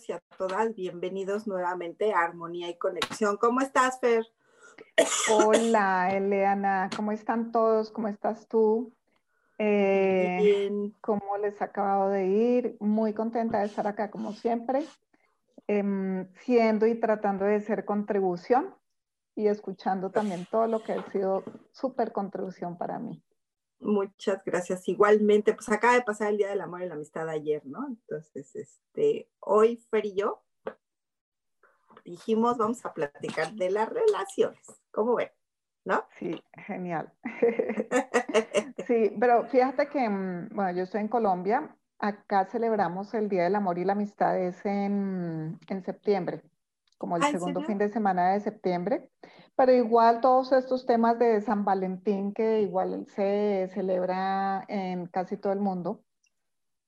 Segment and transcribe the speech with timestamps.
[0.00, 0.74] Todos y a todas.
[0.74, 3.36] Bienvenidos nuevamente a Armonía y Conexión.
[3.36, 4.24] ¿Cómo estás, Fer?
[5.30, 6.88] Hola, Eleana.
[6.96, 7.90] ¿Cómo están todos?
[7.90, 8.92] ¿Cómo estás tú?
[9.58, 10.94] Eh, Bien.
[11.00, 12.76] ¿Cómo les ha acabado de ir?
[12.80, 14.84] Muy contenta de estar acá, como siempre,
[15.66, 18.74] em, siendo y tratando de ser contribución
[19.34, 23.22] y escuchando también todo lo que ha sido súper contribución para mí.
[23.80, 24.86] Muchas gracias.
[24.88, 27.86] Igualmente, pues acaba de pasar el Día del Amor y la Amistad ayer, ¿no?
[27.88, 30.42] Entonces, este, hoy Fer y yo
[32.04, 34.60] dijimos, vamos a platicar de las relaciones.
[34.90, 35.30] ¿Cómo ven?
[35.84, 36.04] ¿No?
[36.18, 37.12] Sí, genial.
[38.86, 41.76] Sí, pero fíjate que, mm, bueno, yo estoy en Colombia.
[41.98, 46.42] Acá celebramos el Día del Amor y la Amistad es en, en septiembre,
[46.98, 47.66] como el Ah, ¿en segundo serio?
[47.68, 49.10] fin de semana de septiembre.
[49.60, 55.52] Pero igual todos estos temas de San Valentín, que igual se celebra en casi todo
[55.52, 56.02] el mundo,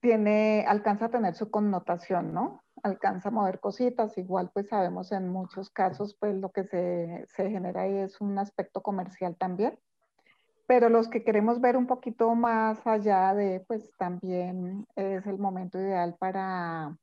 [0.01, 2.63] tiene, alcanza a tener su connotación, ¿no?
[2.81, 4.17] Alcanza a mover cositas.
[4.17, 8.39] Igual, pues sabemos en muchos casos, pues lo que se, se genera ahí es un
[8.39, 9.77] aspecto comercial también.
[10.65, 15.77] Pero los que queremos ver un poquito más allá de, pues también es el momento
[15.77, 16.97] ideal para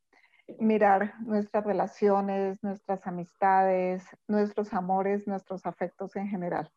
[0.59, 6.71] mirar nuestras relaciones, nuestras amistades, nuestros amores, nuestros afectos en general.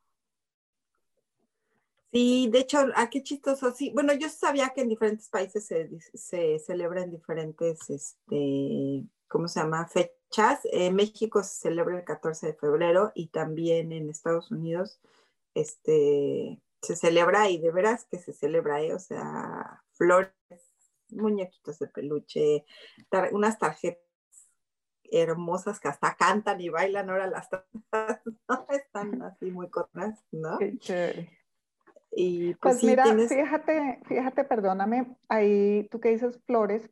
[2.13, 3.71] Sí, de hecho, ah, qué chistoso.
[3.71, 9.59] Sí, bueno, yo sabía que en diferentes países se, se celebran diferentes, este, ¿cómo se
[9.59, 9.87] llama?
[9.87, 10.59] Fechas.
[10.71, 14.99] En México se celebra el 14 de febrero y también en Estados Unidos,
[15.55, 18.93] este, se celebra y de veras que se celebra, ¿eh?
[18.93, 20.31] O sea, flores,
[21.15, 22.65] muñequitos de peluche,
[23.09, 24.01] tar- unas tarjetas
[25.11, 28.65] hermosas que hasta cantan y bailan ahora las tarjetas, ¿no?
[28.69, 30.57] Están así muy cortas, ¿no?
[30.57, 31.29] Qué chévere.
[32.15, 33.29] Y pues, Pues sí, mira, tienes...
[33.29, 36.89] fíjate, fíjate, perdóname, ahí tú que dices flores,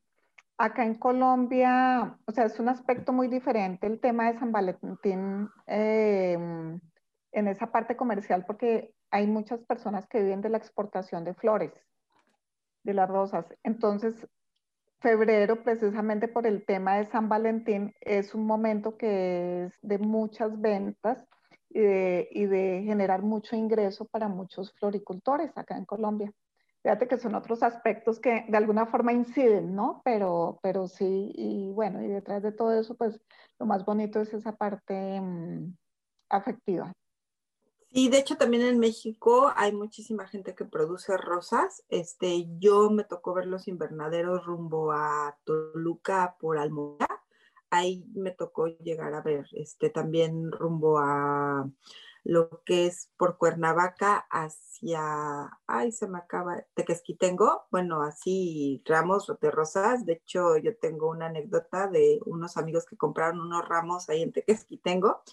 [0.58, 5.50] acá en Colombia, o sea, es un aspecto muy diferente el tema de San Valentín
[5.68, 6.34] eh,
[7.32, 11.72] en esa parte comercial porque hay muchas personas que viven de la exportación de flores,
[12.84, 13.46] de las rosas.
[13.64, 14.28] Entonces,
[15.00, 20.60] febrero, precisamente por el tema de San Valentín, es un momento que es de muchas
[20.62, 21.26] ventas
[21.70, 26.32] y de, generar mucho ingreso para muchos floricultores acá en Colombia.
[26.84, 30.02] Fíjate que son otros aspectos que de alguna forma inciden, ¿no?
[30.04, 33.22] Pero, pero sí, y bueno, y detrás de todo eso, pues
[33.60, 35.76] lo más bonito es esa parte mmm,
[36.30, 36.92] afectiva.
[37.94, 41.84] Sí, de hecho también en México hay muchísima gente que produce rosas.
[41.90, 47.22] Este, yo me tocó ver los invernaderos rumbo a Toluca por Almora.
[47.70, 51.70] Ahí me tocó llegar a ver, este, también rumbo a
[52.24, 59.52] lo que es por Cuernavaca hacia, ay, se me acaba, Tequesquitengo, bueno, así ramos de
[59.52, 60.06] rosas.
[60.06, 64.32] De hecho, yo tengo una anécdota de unos amigos que compraron unos ramos ahí en
[64.32, 65.24] Tequesquitengo.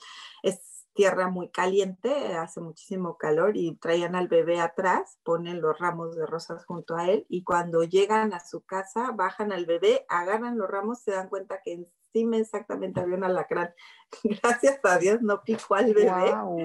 [0.42, 6.16] Es tierra muy caliente, hace muchísimo calor y traían al bebé atrás, ponen los ramos
[6.16, 10.58] de rosas junto a él y cuando llegan a su casa, bajan al bebé, agarran
[10.58, 13.72] los ramos, se dan cuenta que encima exactamente había un alacrán.
[14.42, 16.58] Gracias a Dios no picó al bebé, wow.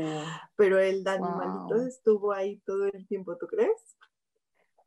[0.56, 1.88] pero el animalito wow.
[1.88, 3.98] estuvo ahí todo el tiempo, ¿tú crees?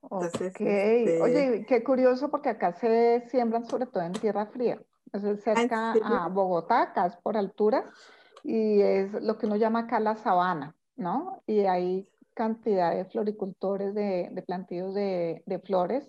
[0.03, 1.05] Entonces, okay.
[1.05, 1.23] este...
[1.23, 4.81] Oye, qué curioso porque acá se siembran sobre todo en tierra fría,
[5.13, 7.85] es cerca a Bogotá, acá es por altura
[8.47, 11.43] y es lo que uno llama acá la sabana, ¿no?
[11.49, 16.09] Y hay cantidad de floricultores de, de plantillos de, de flores.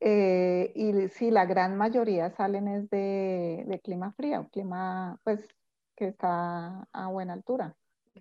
[0.00, 5.48] Eh, y sí, la gran mayoría salen es de, de, clima frío, clima pues
[5.96, 7.74] que está a buena altura.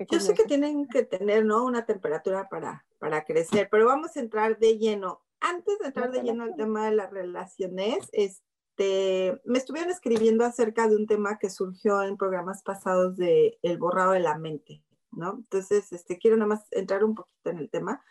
[0.10, 1.66] Yo sé que tienen que tener, ¿no?
[1.66, 5.22] Una temperatura para, para crecer, pero vamos a entrar de lleno.
[5.42, 8.46] Antes de entrar de lleno al tema de las relaciones, este,
[8.78, 13.78] este, me estuvieron escribiendo acerca de un tema que surgió en programas pasados de el
[13.78, 15.36] borrado de la mente, ¿no?
[15.38, 18.04] Entonces, este, quiero nada más entrar un poquito en el tema.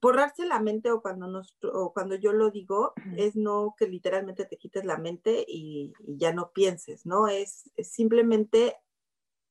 [0.00, 4.44] Borrarse la mente o cuando, nos, o cuando yo lo digo es no que literalmente
[4.44, 7.28] te quites la mente y, ya no pienses, ¿no?
[7.28, 8.76] Es, es simplemente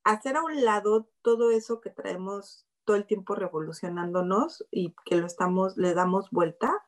[0.04, 5.24] hacer a un lado todo eso que traemos todo el tiempo revolucionándonos y que lo
[5.24, 6.84] estamos, le damos vuelta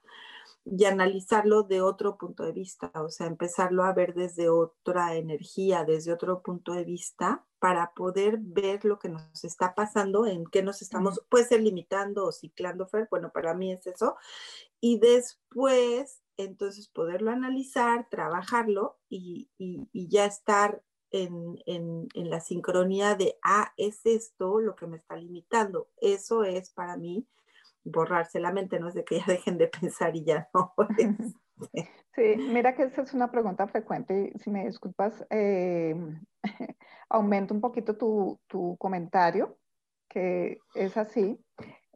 [0.65, 5.85] y analizarlo de otro punto de vista, o sea, empezarlo a ver desde otra energía,
[5.85, 10.63] desde otro punto de vista, para poder ver lo que nos está pasando, en qué
[10.63, 14.17] nos estamos, puede ser limitando o ciclando, Fer, bueno, para mí es eso,
[14.81, 23.15] y después, entonces, poderlo analizar, trabajarlo y, y, ya estar en, en, en la sincronía
[23.17, 27.27] de, ah, es esto lo que me está limitando, eso es para mí
[27.85, 30.75] borrarse la mente, no es de que ya dejen de pensar y ya no.
[31.73, 31.91] Este.
[32.15, 35.95] Sí, mira que esa es una pregunta frecuente y si me disculpas, eh,
[37.09, 39.57] aumento un poquito tu, tu, comentario,
[40.09, 41.39] que es así.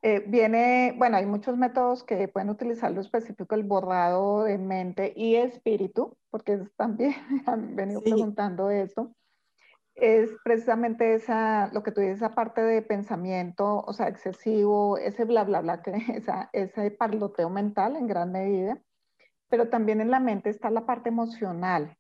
[0.02, 5.12] Eh, viene, bueno, hay muchos métodos que pueden utilizar lo específico, el borrado de mente
[5.16, 7.14] y espíritu, porque también
[7.46, 9.12] han venido preguntando esto
[10.00, 15.24] es precisamente esa, lo que tú dices, esa parte de pensamiento, o sea, excesivo, ese
[15.24, 18.80] bla, bla, bla, que, esa, ese parloteo mental en gran medida,
[19.48, 21.96] pero también en la mente está la parte emocional,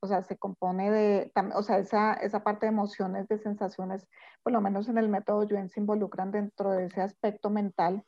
[0.00, 4.06] o sea, se compone de, o sea, esa, esa parte de emociones, de sensaciones,
[4.42, 8.04] por lo menos en el método Yuen se involucran dentro de ese aspecto mental,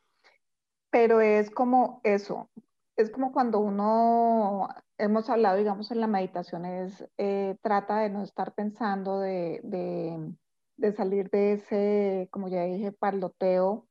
[0.90, 2.48] pero es como eso,
[2.96, 8.22] es como cuando uno, hemos hablado, digamos, en la meditación, es, eh, trata de no
[8.22, 13.86] estar pensando, de, de, salir de ese, como ya dije, parloteo,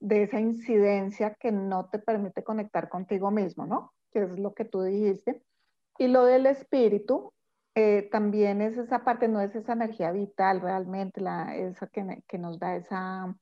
[0.00, 3.92] de esa incidencia que no te permite conectar contigo mismo, ¿no?
[4.12, 5.42] Que es lo que tú dijiste.
[5.98, 7.32] Y lo del espíritu,
[7.74, 12.38] eh, también es esa parte, no es esa energía vital realmente, la, esa que, que
[12.38, 13.36] nos da esa,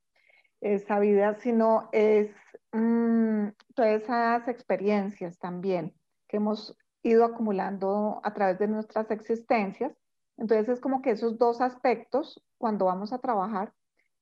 [0.60, 2.30] esa vida, sino es
[2.72, 5.94] mm, todas esas experiencias también
[6.28, 6.76] que hemos
[7.06, 9.92] ido acumulando a través de nuestras existencias.
[10.36, 13.72] Entonces es como que esos dos aspectos, cuando vamos a trabajar,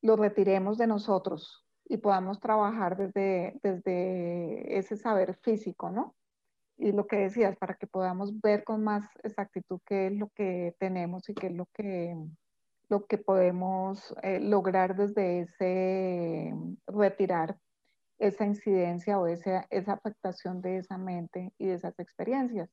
[0.00, 6.14] los retiremos de nosotros y podamos trabajar desde, desde ese saber físico, ¿no?
[6.76, 10.74] Y lo que decías, para que podamos ver con más exactitud qué es lo que
[10.78, 12.16] tenemos y qué es lo que,
[12.88, 16.54] lo que podemos eh, lograr desde ese
[16.86, 17.58] retirar
[18.18, 22.70] esa incidencia o esa, esa afectación de esa mente y de esas experiencias.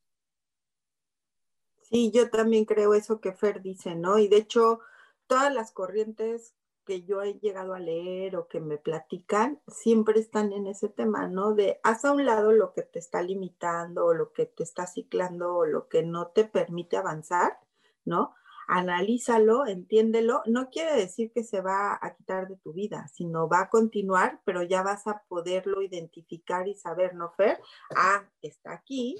[1.81, 4.17] Sí, yo también creo eso que Fer dice, ¿no?
[4.17, 4.79] Y de hecho,
[5.27, 6.55] todas las corrientes
[6.85, 11.27] que yo he llegado a leer o que me platican, siempre están en ese tema,
[11.27, 11.53] ¿no?
[11.53, 14.87] De haz a un lado lo que te está limitando o lo que te está
[14.87, 17.59] ciclando o lo que no te permite avanzar,
[18.05, 18.35] ¿no?
[18.67, 20.41] Analízalo, entiéndelo.
[20.45, 24.41] No quiere decir que se va a quitar de tu vida, sino va a continuar,
[24.45, 27.59] pero ya vas a poderlo identificar y saber, ¿no, Fer?
[27.95, 29.19] Ah, está aquí.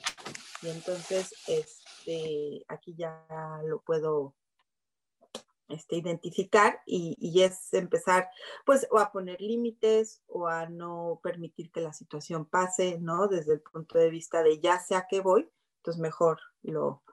[0.62, 3.26] Y entonces, este, aquí ya
[3.66, 4.36] lo puedo
[5.70, 8.30] este, identificar y, y, es empezar
[8.66, 13.28] pues o a poner límites o a no permitir que la situación pase, ¿no?
[13.28, 17.04] Desde el punto de vista de ya sé a qué voy, entonces mejor lo,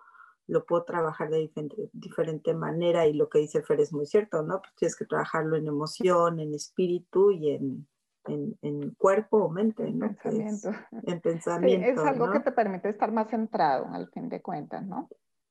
[0.49, 1.51] lo puedo trabajar de
[1.93, 4.61] diferente, manera y lo que dice Fer es muy cierto, ¿no?
[4.61, 7.87] Pues tienes que trabajarlo en emoción, en espíritu y en,
[8.27, 10.09] en, cuerpo o mente, ¿no?
[10.09, 10.71] Pensamiento.
[11.07, 11.89] en pensamiento.
[11.89, 15.09] es algo que te permite estar más centrado al fin de cuentas, ¿no?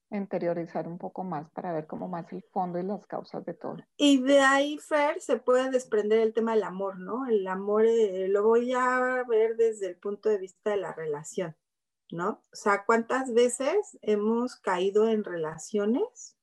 [0.10, 3.77] Interiorizar un poco más para ver cómo más el fondo y las causas de todo.
[3.98, 7.27] Y de ahí, Fer, se puede desprender el tema del amor, ¿no?
[7.27, 11.56] El amor eh, lo voy a ver desde el punto de vista de la relación
[12.12, 12.42] ¿no?
[12.52, 16.36] O sea, ¿cuántas veces hemos caído en relaciones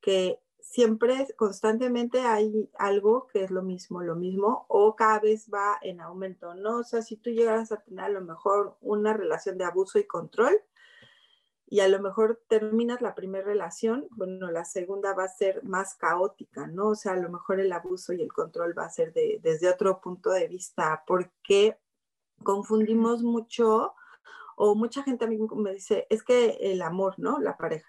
[0.00, 5.78] que siempre, constantemente hay algo que es lo mismo, lo mismo, o cada vez va
[5.80, 6.78] en aumento, ¿no?
[6.78, 10.04] O sea, si tú llegas a tener a lo mejor una relación de abuso y
[10.04, 10.60] control,
[11.68, 15.94] y a lo mejor terminas la primera relación, bueno, la segunda va a ser más
[15.94, 16.90] caótica, ¿no?
[16.90, 20.00] O sea, a lo mejor el abuso y el control va a ser desde otro
[20.00, 21.78] punto de vista, porque
[22.44, 23.94] confundimos mucho
[24.56, 27.38] o mucha gente a mí me dice, es que el amor, ¿no?
[27.38, 27.86] La pareja.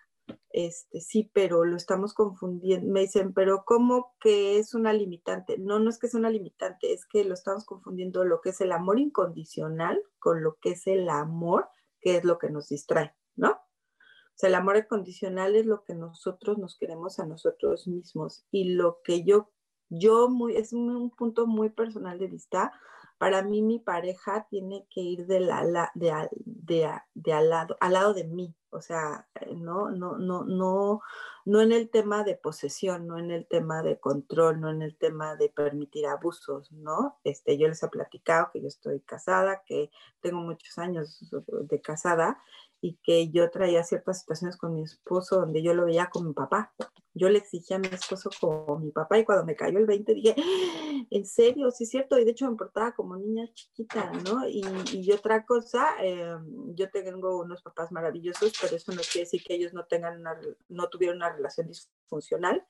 [0.50, 2.92] Este, sí, pero lo estamos confundiendo.
[2.92, 5.58] Me dicen, pero ¿cómo que es una limitante?
[5.58, 8.62] No, no es que es una limitante, es que lo estamos confundiendo lo que es
[8.62, 11.70] el amor incondicional con lo que es el amor,
[12.02, 13.52] que es lo que nos distrae, ¿no?
[13.52, 18.74] O sea, el amor incondicional es lo que nosotros nos queremos a nosotros mismos y
[18.74, 19.50] lo que yo,
[19.90, 22.72] yo muy, es un punto muy personal de vista,
[23.18, 28.56] para mí mi pareja tiene que ir de, la, al, lado, al lado de mí,
[28.70, 31.02] o sea, eh, no, no, no, no,
[31.46, 34.98] no en el tema de posesión, no en el tema de control, no en el
[34.98, 37.18] tema de permitir abusos, ¿no?
[37.24, 42.38] Este, yo les he platicado que yo estoy casada, que tengo muchos años de casada
[42.82, 46.34] y que yo traía ciertas situaciones con mi esposo donde yo lo veía como mi
[46.34, 46.74] papá.
[47.18, 50.14] Yo le exigía a mi esposo como mi papá y cuando me cayó el 20
[50.14, 51.06] dije, ¡Ah!
[51.10, 54.48] en serio, sí es cierto, y de hecho me portaba como niña chiquita, ¿no?
[54.48, 56.36] Y, y otra cosa, eh,
[56.76, 60.40] yo tengo unos papás maravillosos, pero eso no quiere decir que ellos no tengan una,
[60.70, 62.66] no tuvieron una relación disfuncional,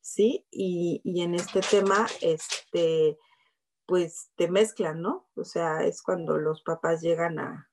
[0.00, 0.46] ¿sí?
[0.50, 3.18] Y, y en este tema, este,
[3.86, 5.28] pues te mezclan, ¿no?
[5.34, 7.69] O sea, es cuando los papás llegan a,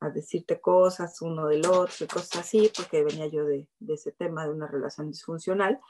[0.00, 4.44] a, decirte cosas uno del otro y cosas así, porque venía yo de, ese tema
[4.44, 5.80] de una relación disfuncional,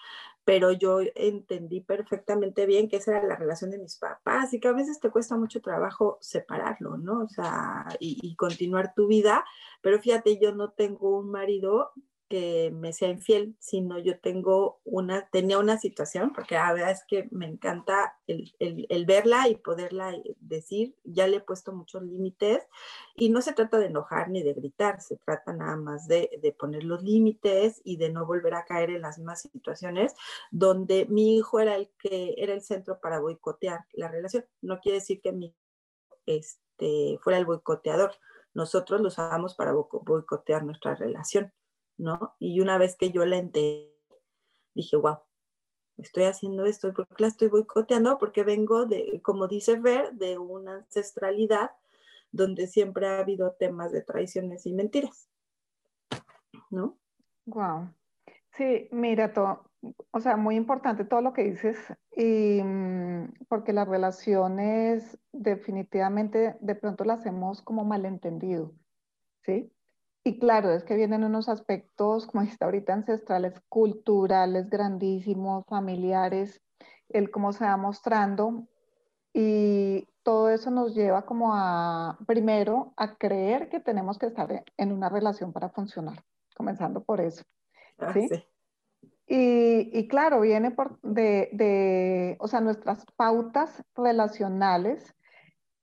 [0.45, 4.69] pero yo entendí perfectamente bien que esa era la relación de mis papás y que
[4.69, 7.23] a veces te cuesta mucho trabajo separarlo, ¿no?
[7.23, 9.45] O sea, y, y continuar tu vida,
[9.83, 11.93] pero fíjate, yo no tengo un marido
[12.29, 17.05] que me sea infiel, sino yo tengo una, tenía una situación, porque la verdad es
[17.07, 22.67] que me encanta el, el, verla y poderla decir, ya le he puesto muchos límites
[23.15, 26.53] y no se trata de enojar ni de gritar, se trata nada más de, de
[26.53, 30.15] poner los límites y de no volver a caer en las mismas situaciones
[30.51, 34.45] donde mi hijo era el que era el centro para boicotear la relación.
[34.63, 35.55] No quiere decir que mi
[36.27, 38.15] este, fuera el boicoteador,
[38.55, 41.53] nosotros lo usamos para boicotear nuestra relación.
[41.97, 42.35] ¿No?
[42.39, 43.91] Y una vez que yo la entendí,
[44.75, 45.19] dije, wow,
[45.99, 48.19] estoy haciendo esto, ¿por qué la estoy boicoteando?
[48.19, 51.71] Porque vengo de, como dice Ver, de una ancestralidad
[52.33, 55.29] donde siempre ha habido temas de traiciones y mentiras,
[56.71, 56.99] ¿no?
[57.47, 57.95] Wow.
[58.51, 59.71] Sí, mira, todo,
[60.11, 61.77] o sea, muy importante todo lo que dices,
[62.17, 68.73] mm, porque las relaciones definitivamente de pronto las hemos como malentendido,
[69.43, 69.74] ¿sí?
[70.27, 76.63] Y claro, es que vienen unos aspectos, como está ahorita, ancestrales, culturales, grandísimos, familiares,
[77.11, 78.67] el cómo se va mostrando.
[79.35, 84.93] Y todo eso nos lleva como a, primero, a creer que tenemos que estar en
[84.93, 86.25] una relación para funcionar,
[86.57, 87.45] comenzando por eso.
[87.99, 88.27] Ah, ¿sí?
[88.29, 88.43] sí.
[89.27, 95.15] Y, y, claro, viene por de, de, o sea, nuestras pautas relacionales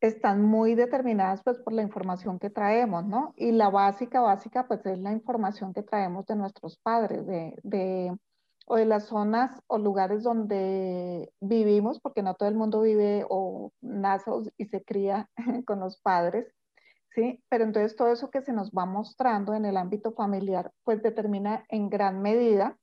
[0.01, 3.33] están muy determinadas pues por la información que traemos, ¿no?
[3.37, 8.17] Y la básica, básica pues es la información que traemos de nuestros padres, de, de,
[8.65, 13.71] o de las zonas o lugares donde vivimos, porque no todo el mundo vive o
[13.81, 15.29] nace y se cría
[15.67, 16.51] con los padres,
[17.13, 17.43] ¿sí?
[17.49, 21.63] Pero entonces todo eso que se nos va mostrando en el ámbito familiar pues determina
[21.69, 22.75] en gran medida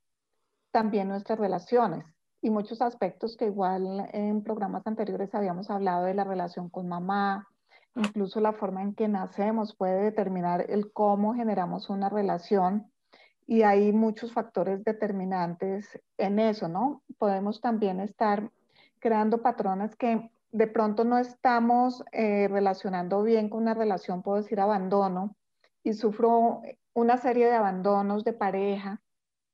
[0.71, 2.05] también nuestras relaciones,
[2.41, 7.47] y muchos aspectos que igual en programas anteriores habíamos hablado de la relación con mamá,
[7.95, 12.91] incluso la forma en que nacemos puede determinar el cómo generamos una relación
[13.45, 17.01] y hay muchos factores determinantes en eso, ¿no?
[17.17, 18.51] Podemos también estar
[18.99, 24.59] creando patrones que de pronto no estamos eh, relacionando bien con una relación, puedo decir
[24.59, 25.35] abandono,
[25.83, 26.61] y sufro
[26.93, 29.01] una serie de abandonos de pareja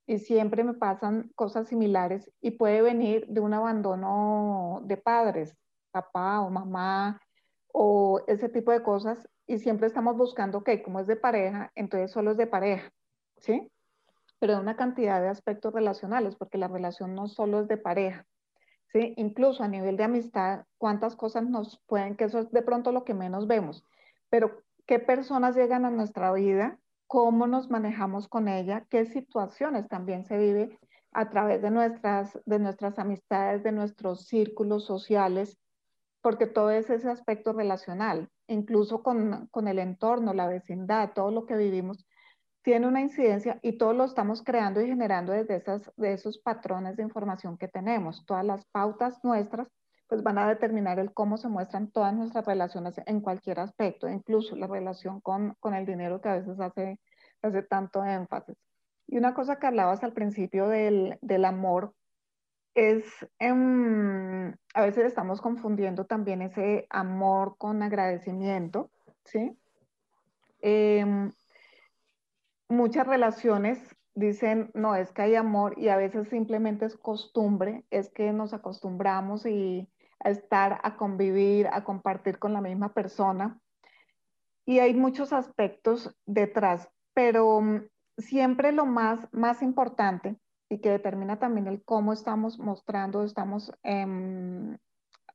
[0.07, 5.57] y siempre me pasan cosas similares y puede venir de un abandono de padres,
[5.91, 7.21] papá o mamá
[7.71, 12.11] o ese tipo de cosas y siempre estamos buscando, ok, como es de pareja, entonces
[12.11, 12.91] solo es de pareja,
[13.37, 13.71] ¿sí?
[14.39, 18.25] Pero de una cantidad de aspectos relacionales, porque la relación no solo es de pareja,
[18.91, 19.13] ¿sí?
[19.17, 23.03] Incluso a nivel de amistad, cuántas cosas nos pueden, que eso es de pronto lo
[23.03, 23.83] que menos vemos,
[24.29, 30.25] pero qué personas llegan a nuestra vida cómo nos manejamos con ella, qué situaciones también
[30.25, 30.79] se vive
[31.11, 35.57] a través de nuestras, de nuestras amistades, de nuestros círculos sociales,
[36.21, 41.45] porque todo es ese aspecto relacional, incluso con, con el entorno, la vecindad, todo lo
[41.45, 42.05] que vivimos,
[42.63, 46.97] tiene una incidencia y todo lo estamos creando y generando desde esas, de esos patrones
[46.97, 48.25] de información que tenemos.
[48.25, 49.69] Todas las pautas nuestras
[50.07, 54.55] pues van a determinar el cómo se muestran todas nuestras relaciones en cualquier aspecto, incluso
[54.55, 56.99] la relación con, con el dinero que a veces hace,
[57.41, 58.55] hace tanto énfasis.
[59.07, 61.93] Y una cosa que hablabas al principio del, del amor
[62.75, 63.05] es,
[63.39, 68.91] eh, a veces estamos confundiendo también ese amor con agradecimiento,
[69.23, 69.57] ¿sí?
[70.61, 71.05] Eh,
[72.67, 78.09] muchas relaciones dicen, no, es que hay amor y a veces simplemente es costumbre, es
[78.09, 83.59] que nos acostumbramos y a estar, a convivir, a compartir con la misma persona.
[84.65, 90.37] Y hay muchos aspectos detrás, pero mm, siempre lo más, más importante
[90.69, 94.77] y que determina también el cómo estamos mostrando, estamos eh,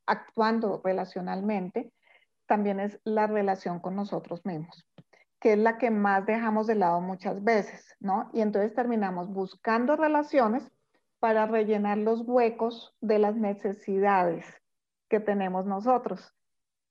[0.05, 1.93] actuando relacionalmente,
[2.47, 4.85] también es la relación con nosotros mismos.
[5.39, 8.29] que es la que más dejamos de lado muchas veces, ¿no?
[8.31, 10.69] Y entonces terminamos buscando relaciones
[11.19, 14.60] para rellenar los huecos de las necesidades
[15.11, 16.33] que tenemos nosotros.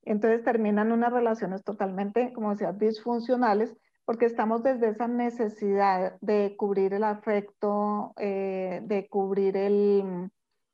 [0.03, 3.75] Entonces terminan unas relaciones totalmente, como decía, disfuncionales,
[4.05, 10.31] porque estamos desde esa necesidad de cubrir el afecto, eh, de cubrir el,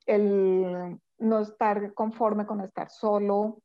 [0.06, 3.62] el no estar conforme con estar solo,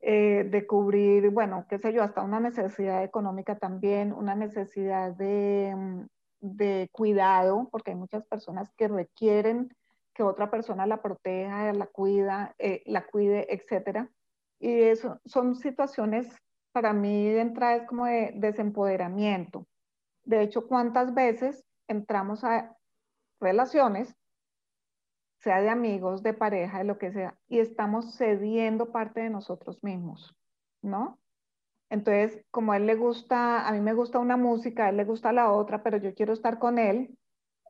[0.00, 5.74] eh, de cubrir, bueno, qué sé yo, hasta una necesidad económica también, una necesidad de,
[6.40, 9.68] de cuidado, porque hay muchas personas que requieren
[10.18, 14.10] que otra persona la proteja, la cuida, eh, la cuide, etcétera.
[14.58, 16.26] Y eso son situaciones
[16.72, 19.64] para mí de entrada es como de desempoderamiento.
[20.24, 22.76] De hecho, ¿cuántas veces entramos a
[23.40, 24.12] relaciones
[25.38, 29.78] sea de amigos, de pareja, de lo que sea, y estamos cediendo parte de nosotros
[29.84, 30.34] mismos,
[30.82, 31.20] ¿no?
[31.90, 35.04] Entonces, como a él le gusta, a mí me gusta una música, a él le
[35.04, 37.16] gusta la otra, pero yo quiero estar con él,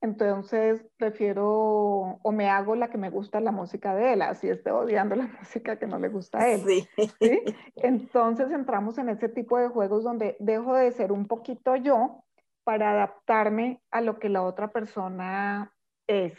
[0.00, 4.70] entonces prefiero o me hago la que me gusta la música de él, así esté
[4.70, 6.60] odiando la música que no le gusta a él.
[6.66, 6.88] Sí.
[7.20, 7.40] ¿sí?
[7.76, 12.24] Entonces entramos en ese tipo de juegos donde dejo de ser un poquito yo
[12.64, 15.72] para adaptarme a lo que la otra persona
[16.06, 16.34] es.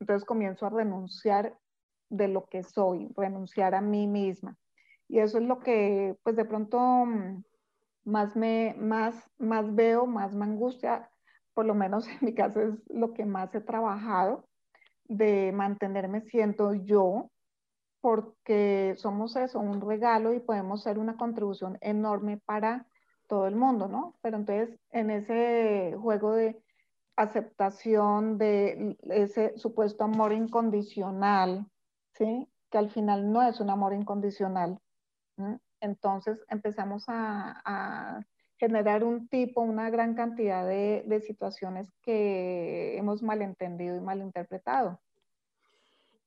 [0.00, 1.58] Entonces comienzo a renunciar
[2.10, 4.56] de lo que soy, renunciar a mí misma.
[5.08, 7.42] Y eso es lo que, pues de pronto, mm,
[8.04, 11.10] más me, más, más veo, más me angustia,
[11.54, 14.46] por lo menos en mi caso es lo que más he trabajado,
[15.06, 17.30] de mantenerme siendo yo,
[18.00, 22.86] porque somos eso, un regalo y podemos ser una contribución enorme para
[23.28, 24.16] todo el mundo, ¿no?
[24.20, 26.62] Pero entonces en ese juego de
[27.16, 31.66] aceptación de ese supuesto amor incondicional,
[32.12, 32.48] ¿sí?
[32.70, 34.78] Que al final no es un amor incondicional.
[35.80, 38.20] Entonces empezamos a,
[38.64, 45.00] generar un tipo, una gran cantidad de, situaciones que hemos malentendido y malinterpretado.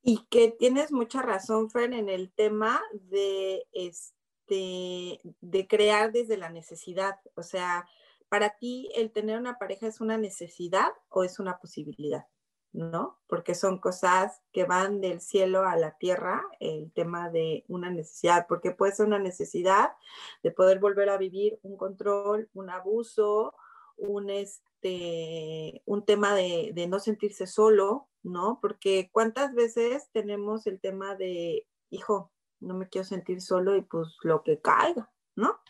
[0.02, 6.48] Y que tienes mucha razón, Fer, en el tema de, este, de crear desde la
[6.48, 7.16] necesidad.
[7.34, 7.86] O sea,
[8.28, 12.26] para ti el tener una pareja es una necesidad o es una posibilidad,
[12.72, 13.18] ¿no?
[13.26, 18.46] Porque son cosas que van del cielo a la tierra, el tema de una necesidad,
[18.48, 19.90] porque puede ser una necesidad
[20.42, 23.54] de poder volver a vivir un control, un abuso,
[23.96, 28.58] un, este, un tema de, de no sentirse solo, ¿no?
[28.60, 34.08] Porque cuántas veces tenemos el tema de, hijo, no me quiero sentir solo y pues
[34.22, 35.60] lo que caiga, ¿no?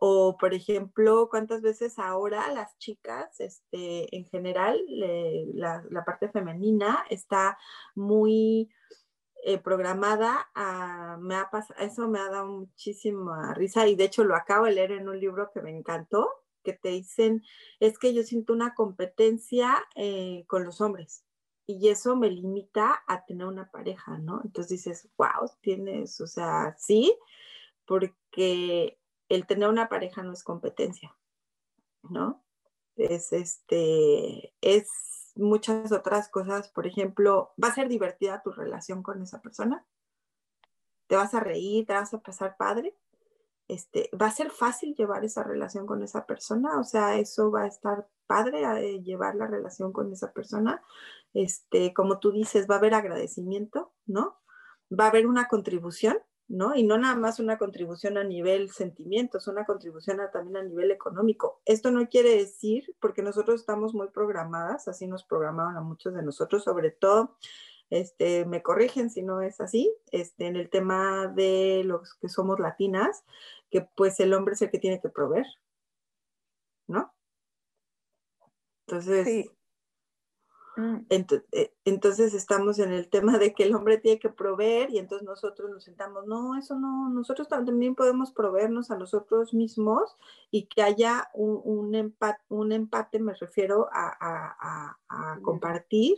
[0.00, 4.80] O, por ejemplo, cuántas veces ahora las chicas, este, en general,
[5.54, 7.58] la, parte femenina está
[7.96, 8.70] muy
[9.44, 10.48] eh, programada
[11.20, 11.50] me ha
[11.80, 15.18] eso me ha dado muchísima risa y de hecho lo acabo de leer en un
[15.18, 16.28] libro que me encantó,
[16.62, 17.42] que te dicen,
[17.80, 21.24] es que yo siento una competencia eh, con los hombres
[21.66, 24.40] y eso me limita a tener una pareja, ¿no?
[24.44, 27.14] Entonces dices, wow, tienes, o sea, sí,
[27.84, 28.97] porque
[29.28, 31.14] el tener una pareja no es competencia,
[32.02, 32.44] ¿no?
[32.96, 34.88] Es este, es
[35.36, 36.68] muchas otras cosas.
[36.68, 39.86] Por ejemplo, ¿va a ser divertida tu relación con esa persona?
[41.06, 41.86] ¿Te vas a reír?
[41.86, 42.94] ¿Te vas a pasar padre?
[43.68, 46.78] Este, ¿Va a ser fácil llevar esa relación con esa persona?
[46.80, 50.82] O sea, eso va a estar padre a eh, llevar la relación con esa persona.
[51.34, 54.38] Este, como tú dices, va a haber agradecimiento, ¿no?
[54.90, 56.74] Va a haber una contribución ¿no?
[56.74, 61.60] Y no nada más una contribución a nivel sentimientos, una contribución también a nivel económico.
[61.66, 66.22] Esto no quiere decir, porque nosotros estamos muy programadas, así nos programaron a muchos de
[66.22, 67.36] nosotros, sobre todo,
[67.90, 72.58] este, me corrigen si no es así, este, en el tema de los que somos
[72.58, 73.24] latinas,
[73.70, 75.46] que pues el hombre es el que tiene que proveer,
[76.86, 77.12] ¿no?
[78.86, 79.50] Entonces.
[80.78, 85.26] Eh, entonces estamos en el tema de que el hombre tiene que proveer y entonces
[85.26, 90.16] nosotros nos sentamos, no, eso no, nosotros también podemos proveernos a nosotros mismos
[90.52, 96.16] y que haya un, empate, un empate, me refiero a, a compartir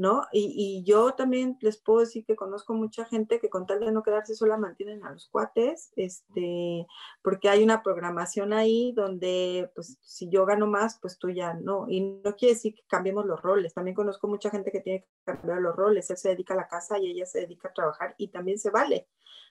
[0.00, 0.22] ¿no?
[0.32, 4.02] Y, yo también les puedo decir que conozco mucha gente que con tal de no
[4.02, 6.86] quedarse sola mantienen a los cuates, este,
[7.22, 11.84] porque hay una programación ahí donde, pues, si yo gano más, pues tú ya no.
[11.86, 13.74] Y no quiere decir que cambiemos los roles.
[13.74, 16.08] También conozco mucha gente que tiene que cambiar los roles.
[16.08, 18.70] Él se dedica a la casa y ella se dedica a trabajar y también se
[18.70, 19.06] vale,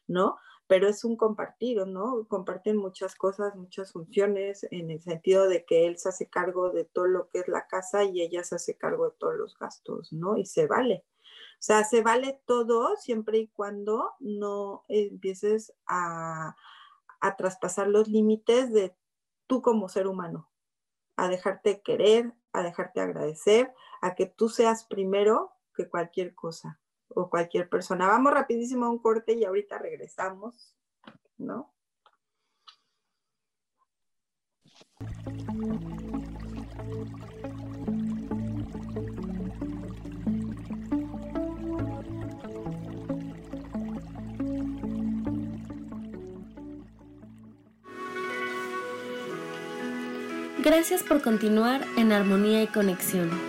[0.07, 0.39] ¿no?
[0.69, 2.27] Pero es un compartir, ¿no?
[2.27, 6.85] Comparten muchas cosas, muchas funciones, en el sentido de que él se hace cargo de
[6.85, 10.13] todo lo que es la casa y ella se hace cargo de todos los gastos,
[10.13, 10.37] ¿no?
[10.37, 11.05] Y se vale.
[11.53, 16.55] O sea, se vale todo siempre y cuando no empieces a,
[17.19, 18.95] a traspasar los límites de
[19.47, 20.51] tú como ser humano,
[21.15, 26.79] a dejarte querer, a dejarte agradecer, a que tú seas primero que cualquier cosa
[27.15, 28.07] o cualquier persona.
[28.07, 30.75] Vamos rapidísimo a un corte y ahorita regresamos,
[31.37, 31.73] ¿no?
[50.63, 53.48] Gracias por continuar en armonía y conexión.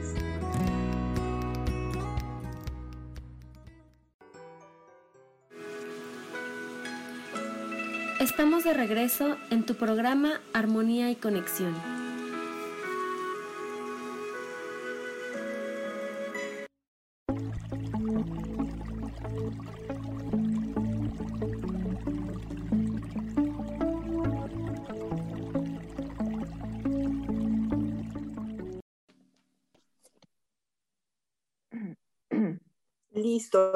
[8.21, 12.00] Estamos de regreso en tu programa Armonía y Conexión.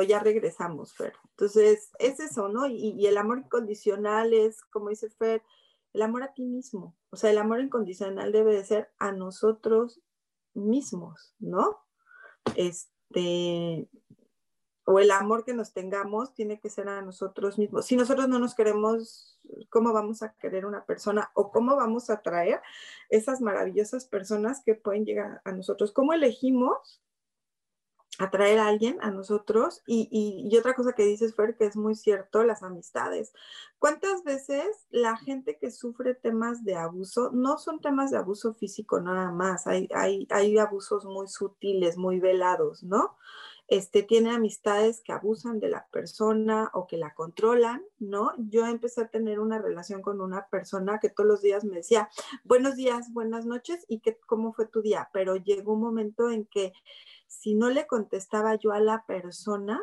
[0.07, 1.13] Ya regresamos, Fer.
[1.31, 2.67] Entonces, es eso, ¿no?
[2.67, 5.43] Y, el amor incondicional es, como dice Fer,
[5.93, 6.95] el amor a ti mismo.
[7.09, 10.01] O sea, el amor incondicional debe de ser a nosotros
[10.53, 11.79] mismos, ¿no?
[12.55, 13.89] Este,
[14.85, 17.85] o el amor que nos tengamos tiene que ser a nosotros mismos.
[17.85, 21.31] Si nosotros no nos queremos, ¿cómo vamos a querer una persona?
[21.33, 22.61] ¿O cómo vamos a atraer
[23.09, 25.91] esas maravillosas personas que pueden llegar a nosotros?
[25.91, 27.01] ¿Cómo elegimos
[28.19, 29.81] atraer a alguien a nosotros.
[29.85, 33.33] Y, y, otra cosa que dices, Fer, que es muy cierto, las amistades.
[33.79, 38.99] ¿Cuántas veces la gente que sufre temas de abuso, no son temas de abuso físico
[38.99, 43.17] nada más, hay, hay, hay abusos muy sutiles, muy velados, ¿no?
[43.67, 48.31] Este, tiene amistades que abusan de la persona o que la controlan, ¿no?
[48.37, 52.09] Yo empecé a tener una relación con una persona que todos los días me decía,
[52.43, 56.45] buenos días, buenas noches y que, cómo fue tu día, pero llegó un momento en
[56.45, 56.73] que
[57.27, 59.81] si no le contestaba yo a la persona,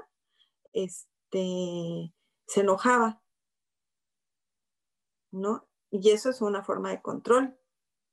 [0.72, 2.14] este,
[2.46, 3.20] se enojaba,
[5.32, 5.66] ¿no?
[5.90, 7.58] Y eso es una forma de control.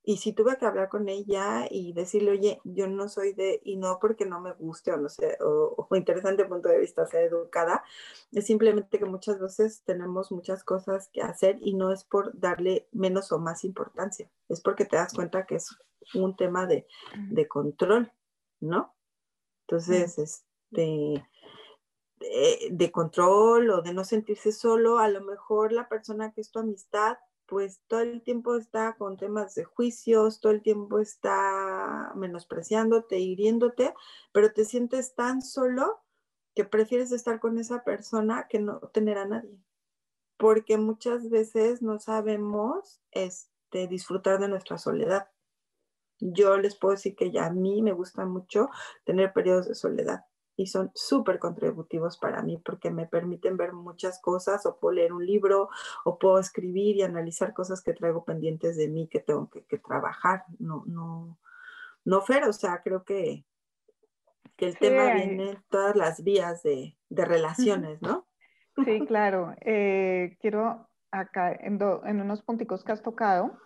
[0.09, 3.77] Y si tuve que hablar con ella y decirle, oye, yo no soy de, y
[3.77, 7.21] no porque no me guste o no sé, o, o interesante punto de vista, sea
[7.21, 7.83] educada,
[8.31, 12.87] es simplemente que muchas veces tenemos muchas cosas que hacer y no es por darle
[12.91, 15.77] menos o más importancia, es porque te das cuenta que es
[16.15, 16.87] un tema de,
[17.29, 18.11] de control,
[18.61, 18.95] ¿no?
[19.67, 21.23] Entonces, este,
[22.71, 26.57] de, control o de no sentirse solo, a lo mejor la persona que es tu
[26.57, 27.17] amistad,
[27.49, 33.93] pues todo el tiempo está con temas de juicios, todo el tiempo está menospreciándote, hiriéndote,
[34.31, 35.99] pero te sientes tan solo
[36.53, 39.57] que prefieres estar con esa persona que no tener a nadie.
[40.37, 45.29] Porque muchas veces no sabemos este, disfrutar de nuestra soledad.
[46.19, 48.69] Yo les puedo decir que ya a mí me gusta mucho
[49.05, 50.25] tener periodos de soledad
[50.59, 55.13] y son súper contributivos para mí porque me permiten ver muchas cosas o puedo leer
[55.13, 55.69] un libro
[56.03, 60.43] o puedo escribir y analizar cosas que traigo pendientes de mí que tengo que, trabajar.
[60.59, 61.39] No, no,
[62.03, 63.45] no, Fer, o sea, creo que,
[64.57, 68.27] que el tema viene en todas las vías de, relaciones, ¿no?
[68.83, 69.55] Sí, claro.
[69.61, 73.57] Eh, quiero acá en, en, unos punticos que has tocado,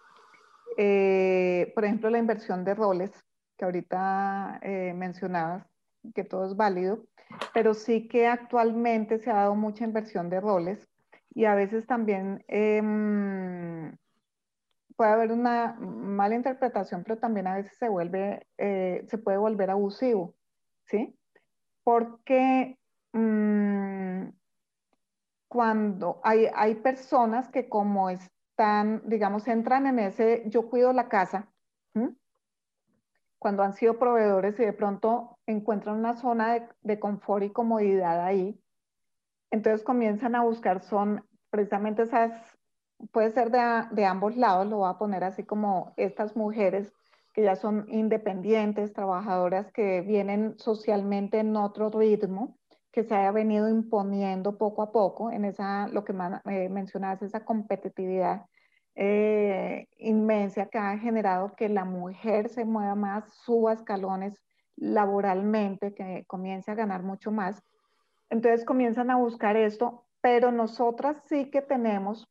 [0.77, 3.11] eh, por ejemplo, la inversión de roles
[3.57, 5.72] que ahorita eh, mencionabas
[6.13, 7.05] que todo es válido,
[7.53, 10.87] pero sí que actualmente se ha dado mucha inversión de roles
[11.33, 13.95] y a veces también em,
[14.95, 19.69] puede haber una mala interpretación, pero también a veces se vuelve, eh, se puede volver
[19.69, 20.35] abusivo,
[20.85, 21.17] ¿sí?
[21.83, 22.77] Porque
[23.13, 24.29] mm,
[25.47, 31.49] cuando hay, hay personas que como están, digamos, entran en ese, yo cuido la casa,
[33.43, 38.57] cuando han sido proveedores y de pronto encuentran una zona de, confort y comodidad ahí,
[39.51, 42.31] entonces comienzan a buscar, son precisamente esas,
[43.11, 43.59] puede ser de,
[43.91, 46.93] de ambos lados, lo voy a poner así como estas mujeres
[47.33, 52.57] que ya son independientes, trabajadoras que vienen socialmente en otro ritmo,
[52.93, 56.13] que se haya venido imponiendo poco a poco en esa, lo que
[56.45, 58.45] eh, mencionabas, esa competitividad
[58.95, 64.39] eh, inmensa que ha generado que la mujer se mueva más, suba escalones
[64.75, 67.63] laboralmente, que comience a ganar mucho más.
[68.29, 72.27] Entonces comienzan a buscar esto, pero nosotras sí que tenemos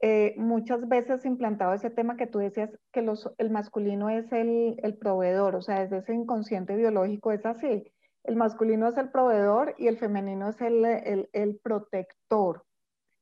[0.00, 3.04] eh, muchas veces implantado ese tema que tú decías, que
[3.38, 7.92] el masculino es el, el, proveedor, o sea, desde ese inconsciente biológico es así.
[8.22, 12.64] El masculino es el proveedor y el femenino es el, el, el protector,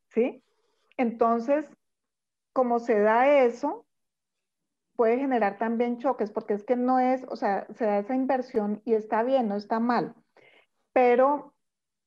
[0.08, 0.42] ¿sí?
[0.98, 1.66] Entonces,
[2.56, 3.84] como se da eso,
[4.96, 8.80] puede generar también choques, porque es que no es, o sea, se da esa inversión
[8.86, 10.14] y está bien, no está mal,
[10.94, 11.52] pero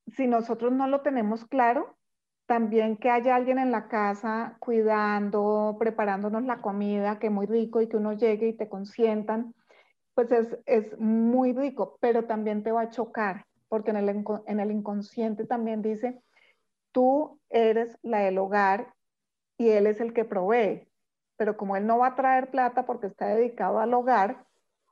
[0.07, 1.99] si nosotros no lo tenemos claro,
[2.47, 7.87] también que haya alguien en la casa cuidando, preparándonos la comida, que muy rico y
[7.87, 9.53] que uno llegue y te consientan,
[10.15, 14.59] pues es, es muy rico, pero también te va a chocar, porque en el, en
[14.59, 16.23] el inconsciente también dice,
[16.91, 18.95] tú eres la del hogar
[19.59, 20.87] y él es el que provee.
[21.37, 24.47] Pero como él no va a traer plata porque está dedicado al hogar,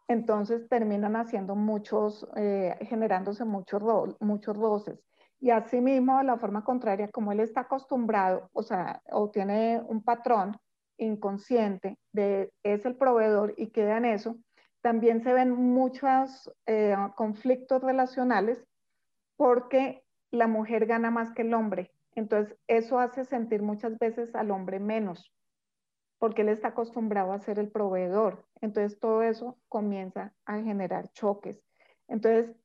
[0.08, 3.82] entonces terminan haciendo muchos, eh, generándose muchos,
[4.20, 5.00] muchos roces.
[5.40, 10.04] Y asimismo, de la forma contraria, como él está acostumbrado, o sea, o tiene un
[10.04, 10.58] patrón
[10.98, 14.36] inconsciente de es el proveedor y queda en eso,
[14.82, 18.64] también se ven muchos eh, conflictos relacionales
[19.36, 24.50] porque la mujer gana más que el hombre entonces, eso hace sentir muchas veces al
[24.50, 25.32] hombre menos,
[26.18, 28.48] porque él está acostumbrado a ser el proveedor.
[28.60, 31.64] Entonces, todo eso comienza a generar choques.
[32.08, 32.56] Entonces,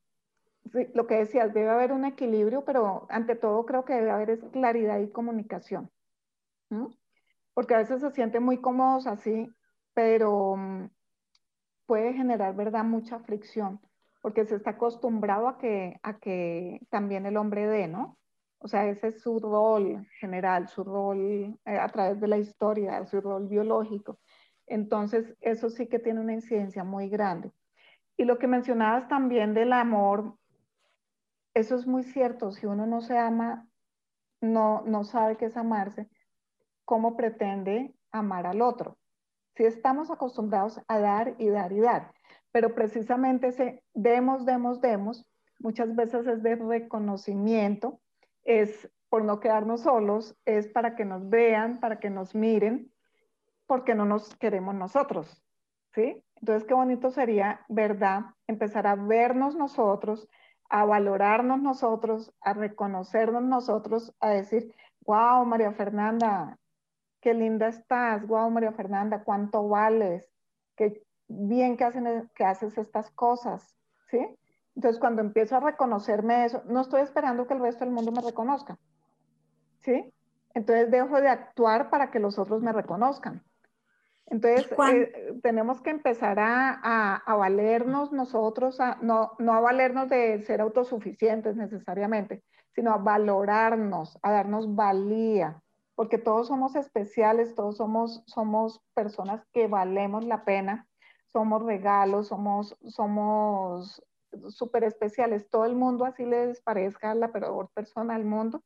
[0.95, 4.97] lo que decías, debe haber un equilibrio, pero ante todo creo que debe haber claridad
[4.97, 5.91] y comunicación.
[7.53, 9.47] Porque a veces se sienten muy cómodos así,
[9.93, 10.89] pero mm,
[11.85, 13.79] puede generar, ¿verdad?, mucha fricción,
[14.19, 18.17] porque se está acostumbrado a que, a que también el hombre dé, ¿no?
[18.63, 23.05] O sea, ese es su rol general, su rol eh, a través de la historia,
[23.05, 24.19] su rol biológico.
[24.67, 27.51] Entonces, eso sí que tiene una incidencia muy grande.
[28.15, 30.37] Y lo que mencionabas también del amor,
[31.53, 32.53] eso es muy cierto.
[32.53, 33.67] Si uno no se ama,
[34.39, 36.09] no, no sabe qué es amarse,
[36.85, 38.97] ¿cómo pretende amar al otro?
[39.57, 42.13] Si estamos acostumbrados a dar y dar y dar,
[42.53, 45.25] pero precisamente ese demos, demos, demos,
[45.59, 47.99] muchas veces es de reconocimiento
[48.43, 52.91] es por no quedarnos solos, es para que nos vean, para que nos miren,
[53.67, 55.43] porque no nos queremos nosotros,
[55.93, 56.23] ¿sí?
[56.35, 58.23] Entonces, qué bonito sería, ¿verdad?
[58.47, 60.27] Empezar a vernos nosotros,
[60.69, 64.73] a valorarnos nosotros, a reconocernos nosotros, a decir,
[65.05, 66.57] wow, María Fernanda,
[67.21, 70.29] qué linda estás, wow, María Fernanda, cuánto vales,
[70.75, 73.75] qué bien que, hacen, que haces estas cosas,
[74.09, 74.27] ¿sí?
[74.75, 78.21] Entonces, cuando empiezo a reconocerme eso, no estoy esperando que el resto del mundo me
[78.21, 78.77] reconozca.
[79.79, 80.13] ¿Sí?
[80.53, 83.43] Entonces, dejo de actuar para que los otros me reconozcan.
[84.27, 90.61] Entonces, eh, tenemos que empezar a, a, valernos nosotros, no, no a valernos de ser
[90.61, 92.41] autosuficientes necesariamente,
[92.73, 95.61] sino a valorarnos, a darnos valía,
[95.95, 100.87] porque todos somos especiales, todos somos, somos personas que valemos la pena,
[101.31, 104.01] somos regalos, somos, somos
[104.49, 105.49] súper especiales.
[105.49, 108.63] Todo el mundo, así les parezca la peor persona del mundo,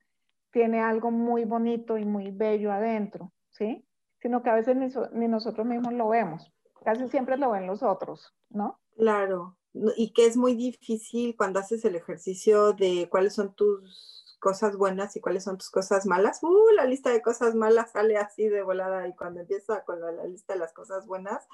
[0.52, 3.86] tiene algo muy bonito y muy bello adentro, ¿sí?
[4.20, 4.76] Sino que a veces
[5.14, 6.52] ni, nosotros mismos lo vemos.
[6.84, 8.80] Casi siempre lo ven los otros, ¿no?
[8.96, 9.58] Claro,
[9.96, 15.16] y que es muy difícil cuando haces el ejercicio de cuáles son tus cosas buenas
[15.16, 16.40] y cuáles son tus cosas malas.
[16.42, 20.12] Uh, la lista de cosas malas sale así de volada y cuando empieza con la,
[20.26, 21.48] lista de las cosas buenas,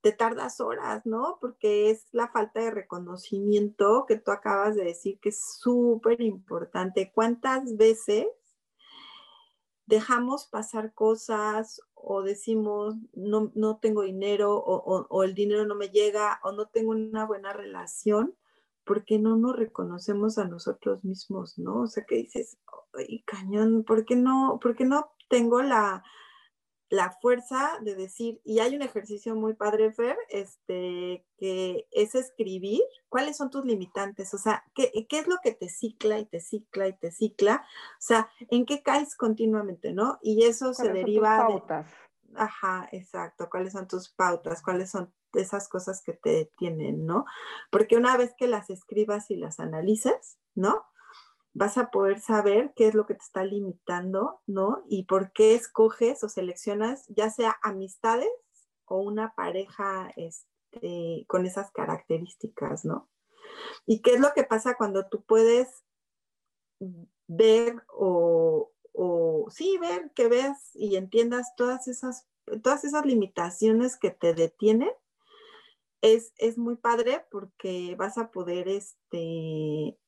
[0.00, 1.38] te tardas horas, ¿no?
[1.40, 7.10] Porque es la falta de reconocimiento que tú acabas de decir que es súper importante.
[7.12, 8.26] ¿Cuántas veces
[9.86, 15.88] dejamos pasar cosas o decimos no, no tengo dinero o, o, el dinero no me
[15.88, 18.34] llega o no tengo una buena relación
[18.84, 21.82] porque no nos reconocemos a nosotros mismos, ¿no?
[21.82, 22.58] O sea, que dices,
[22.94, 26.04] ay, cañón, ¿por qué no, por qué no tengo la,
[26.94, 32.82] la fuerza de decir, y hay un ejercicio muy padre, Fer, este, que es escribir
[33.08, 36.40] cuáles son tus limitantes, o sea, ¿qué, qué es lo que te cicla y te
[36.40, 37.66] cicla y te cicla,
[37.98, 40.18] o sea, en qué caes continuamente, ¿no?
[40.22, 41.86] Y eso se deriva tus pautas?
[42.22, 42.38] de...
[42.40, 47.24] Ajá, exacto, cuáles son tus pautas, cuáles son esas cosas que te detienen, ¿no?
[47.70, 50.84] Porque una vez que las escribas y las analices, ¿no?
[51.54, 54.84] vas a poder saber qué es lo que te está limitando, ¿no?
[54.88, 58.28] Y por qué escoges o seleccionas ya sea amistades
[58.86, 63.08] o una pareja este, con esas características, ¿no?
[63.86, 65.84] Y qué es lo que pasa cuando tú puedes
[67.28, 72.26] ver o, o sí, ver, que veas y entiendas todas esas,
[72.64, 74.90] todas esas limitaciones que te detienen,
[76.04, 79.98] es, es, muy padre porque vas a poder este,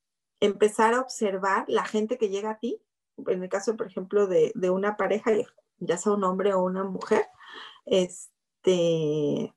[0.40, 2.82] empezar a observar la gente que llega a ti,
[3.26, 5.32] en el caso, por ejemplo, de, una pareja,
[5.78, 7.24] ya sea un hombre o una mujer,
[7.87, 9.54] este,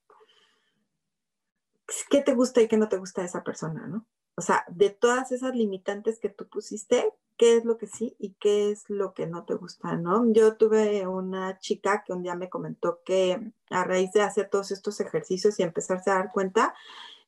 [2.10, 4.08] ¿qué te gusta y qué no te gusta de esa persona, no?
[4.36, 8.34] O sea, de todas esas limitantes que tú pusiste, ¿qué es lo que sí y
[8.34, 10.30] qué es lo que no te gusta, no?
[10.34, 14.72] Yo tuve una chica que un día me comentó que a raíz de hacer todos
[14.72, 16.76] estos ejercicios y empezarse a dar cuenta,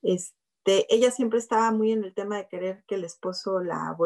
[0.02, 3.96] este, ella siempre estaba muy en el tema de querer que el esposo, la,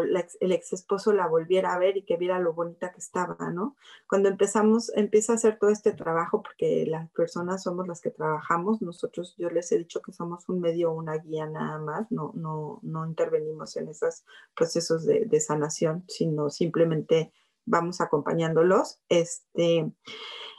[0.40, 3.76] el ex esposo la volviera a ver y que viera lo bonita que estaba, ¿no?
[4.08, 8.80] Cuando empezamos, empieza a hacer todo este trabajo, porque las personas somos las que trabajamos,
[8.80, 12.80] nosotros, yo les he dicho que somos un medio, una guía nada más, no, no,
[12.82, 17.32] no intervenimos en esos procesos de, de sanación, sino simplemente
[17.66, 19.00] vamos acompañándolos.
[19.08, 19.92] Este,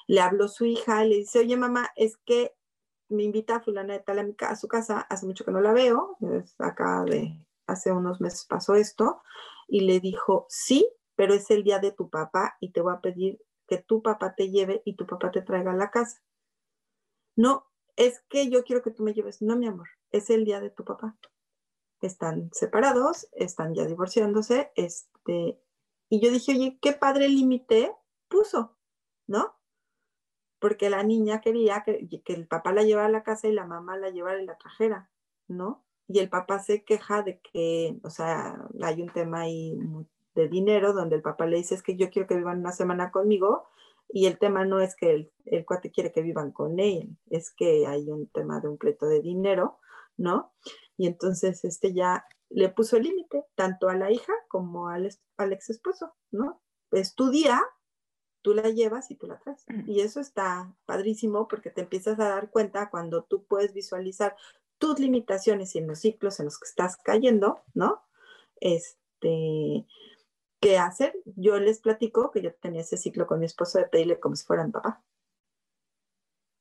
[0.08, 2.54] le habló su hija y le dice, oye mamá, es que
[3.10, 6.18] me invita a fulana de tal a, su casa, hace mucho que no la veo,
[6.60, 9.22] acá de hace unos meses pasó esto,
[9.68, 13.02] y le dijo, sí, pero es el día de tu papá y te voy a
[13.02, 16.22] pedir que tu papá te lleve y tu papá te traiga a la casa.
[17.36, 17.66] No,
[17.96, 19.42] es que yo quiero que tú me lleves.
[19.42, 21.18] No, mi amor, es el día de tu papá.
[22.02, 25.60] Están separados, están ya divorciándose, este,
[26.10, 27.94] y yo dije, oye, qué padre límite
[28.30, 28.78] puso,
[29.26, 29.57] ¿no?
[30.60, 33.98] Porque la niña quería que, el papá la llevara a la casa y la mamá
[33.98, 35.10] la llevara y la trajera,
[35.48, 35.84] ¿no?
[36.08, 39.78] Y el papá se queja de que, o sea, hay un tema ahí
[40.36, 43.12] de dinero donde el papá le dice es que yo quiero que vivan una semana
[43.12, 43.66] conmigo
[44.10, 47.52] y el tema no es que el, el cuate quiere que vivan con él, es
[47.52, 49.80] que hay un tema de un pleito de dinero,
[50.16, 50.54] ¿no?
[50.96, 55.70] Y entonces este ya le puso límite tanto a la hija como al, al ex
[55.70, 56.62] esposo, ¿no?
[56.92, 57.62] Estudia
[58.42, 59.66] tú la llevas y tú la traes.
[59.86, 64.36] Y eso está padrísimo porque te empiezas a dar cuenta cuando tú puedes visualizar
[64.78, 68.04] tus limitaciones y en los ciclos en los que estás cayendo, ¿no?
[68.60, 69.86] Este,
[70.60, 71.14] ¿qué hacer?
[71.36, 74.46] Yo les platico que yo tenía ese ciclo con mi esposo de pedirle como si
[74.46, 75.04] fuera mi papá.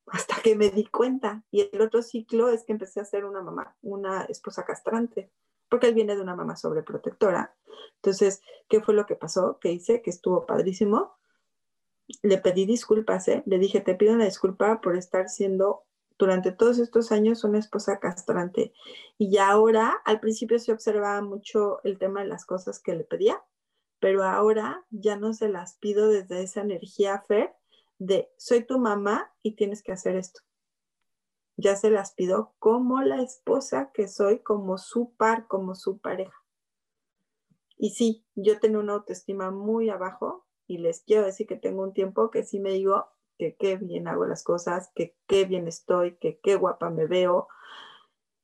[0.06, 1.44] Hasta que me di cuenta.
[1.50, 5.30] Y el otro ciclo es que empecé a ser una mamá, una esposa castrante,
[5.68, 7.56] porque él viene de una mamá sobreprotectora.
[7.96, 9.58] Entonces, ¿qué fue lo que pasó?
[9.58, 11.16] Que hice, que estuvo padrísimo
[12.22, 13.42] le pedí disculpas, ¿eh?
[13.46, 15.84] le dije, te pido una disculpa por estar siendo
[16.18, 18.72] durante todos estos años una esposa castrante.
[19.18, 23.42] Y ahora, al principio se observaba mucho el tema de las cosas que le pedía,
[24.00, 27.54] pero ahora ya no se las pido desde esa energía fe
[27.98, 30.40] de soy tu mamá y tienes que hacer esto.
[31.56, 36.36] Ya se las pido como la esposa que soy, como su par, como su pareja.
[37.78, 41.92] Y sí, yo tengo una autoestima muy abajo, y les quiero decir que tengo un
[41.92, 43.08] tiempo que sí me digo
[43.38, 47.48] que qué bien hago las cosas, que qué bien estoy, que qué guapa me veo.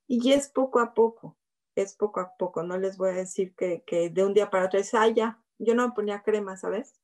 [0.07, 1.37] Y es poco a poco,
[1.75, 2.63] es poco a poco.
[2.63, 5.89] No les voy a decir que, de un día para otro es, ah, yo no
[5.89, 6.95] me ponía crema, ¿sabes?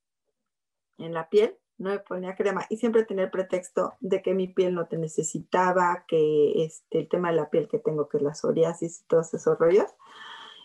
[0.99, 2.67] En la piel, no me ponía crema.
[2.69, 7.09] Y siempre tenía el pretexto de que mi piel no te necesitaba, que este, el
[7.09, 9.91] tema de la piel que tengo, que es la psoriasis y todos esos rollos.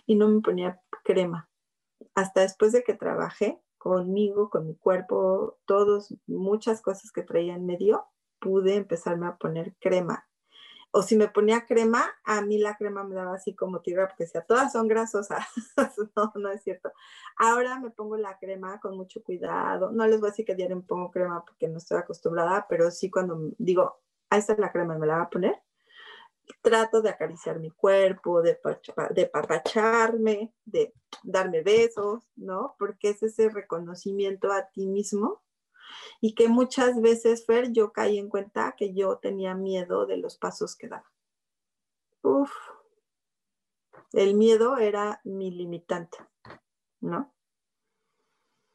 [0.06, 1.49] Y no me ponía crema.
[2.16, 7.65] Hasta después de que trabajé, conmigo, con mi cuerpo, todos, muchas cosas que traía en
[7.65, 8.05] medio,
[8.39, 10.25] pude empezarme a poner crema.
[10.91, 14.23] O si me ponía crema, a mí la crema me daba así como tierra porque
[14.23, 15.45] decía, todas son grasosas.
[16.15, 16.93] no, no es cierto.
[17.36, 19.91] Ahora me pongo la crema con mucho cuidado.
[19.91, 22.89] No les voy a decir que diario me pongo crema porque no estoy acostumbrada, pero
[22.89, 25.61] sí cuando digo, ahí está la crema, me la va a poner.
[26.62, 28.60] Trato de acariciar mi cuerpo, de,
[29.12, 32.76] de papacharme, de darme besos, ¿no?
[32.78, 35.41] Porque es ese reconocimiento a ti mismo
[36.22, 40.38] y que muchas veces, Fer, yo caí en cuenta que yo tenía miedo de los
[40.38, 41.12] pasos que daba.
[42.22, 42.52] Uf,
[44.14, 46.18] el miedo era mi limitante,
[47.02, 47.34] ¿no?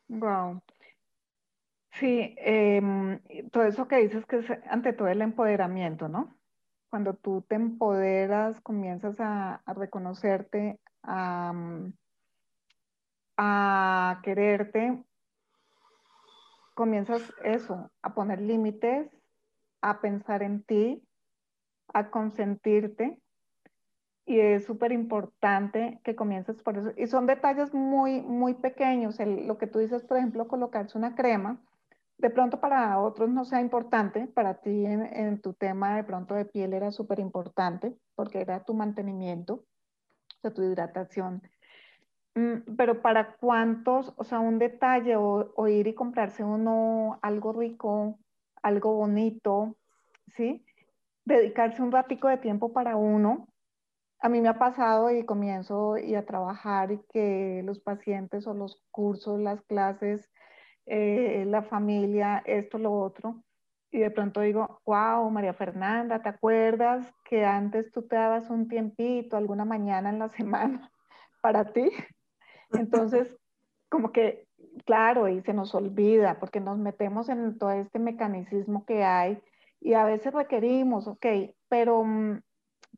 [0.08, 0.62] Wow.
[1.92, 6.37] Sí, em, todo eso que dices que es ante todo el empoderamiento, ¿no?
[6.90, 11.52] Cuando tú te empoderas, comienzas a, reconocerte, a,
[13.36, 15.04] a quererte,
[16.74, 19.10] comienzas eso, a poner límites,
[19.80, 21.02] a pensar en ti,
[21.92, 23.18] a consentirte.
[24.24, 26.92] Y es súper importante que comiences por eso.
[26.96, 29.18] Y son detalles muy, muy pequeños.
[29.18, 31.60] lo que tú dices, por ejemplo, colocarse una crema,
[32.18, 36.44] de pronto para otros no sea importante, para ti en, tu tema de pronto de
[36.44, 41.42] piel era súper importante porque era tu mantenimiento, o sea, tu hidratación
[42.38, 48.18] Mm, pero para cuántos, o sea, un detalle o, ir y comprarse uno algo rico,
[48.62, 49.76] algo bonito,
[50.28, 50.64] ¿sí?
[51.24, 53.48] Dedicarse un ratico de tiempo para uno.
[54.20, 58.54] A mí me ha pasado y comienzo y a trabajar y que los pacientes o
[58.54, 60.30] los cursos, las clases,
[60.88, 63.42] eh, la familia, esto, lo otro.
[63.90, 68.68] Y de pronto digo, wow, María Fernanda, ¿te acuerdas que antes tú te dabas un
[68.68, 70.90] tiempito, alguna mañana en la semana
[71.40, 71.90] para ti?
[72.70, 73.36] Entonces,
[73.88, 74.46] como que,
[74.84, 79.40] claro, y se nos olvida porque nos metemos en todo este mecanismo que hay
[79.80, 81.26] y a veces requerimos, ok,
[81.68, 82.40] pero mm,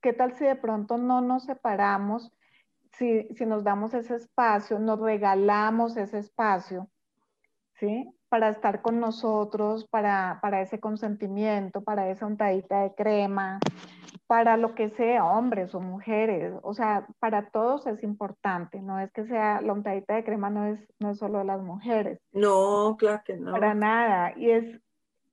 [0.03, 2.33] ¿qué tal si de pronto no nos separamos?
[2.93, 6.91] Si, si nos damos ese espacio, nos regalamos ese espacio,
[7.81, 8.07] ¿sí?
[8.29, 13.59] Para estar con nosotros, para, para ese consentimiento, para esa untadita de crema,
[14.27, 19.11] para lo que sea, hombres o mujeres, o sea, para todos es importante, no es
[19.11, 22.21] que sea la untadita de crema, no es, no es solo de las mujeres.
[22.31, 23.51] No, claro que no.
[23.51, 24.81] Para nada, y es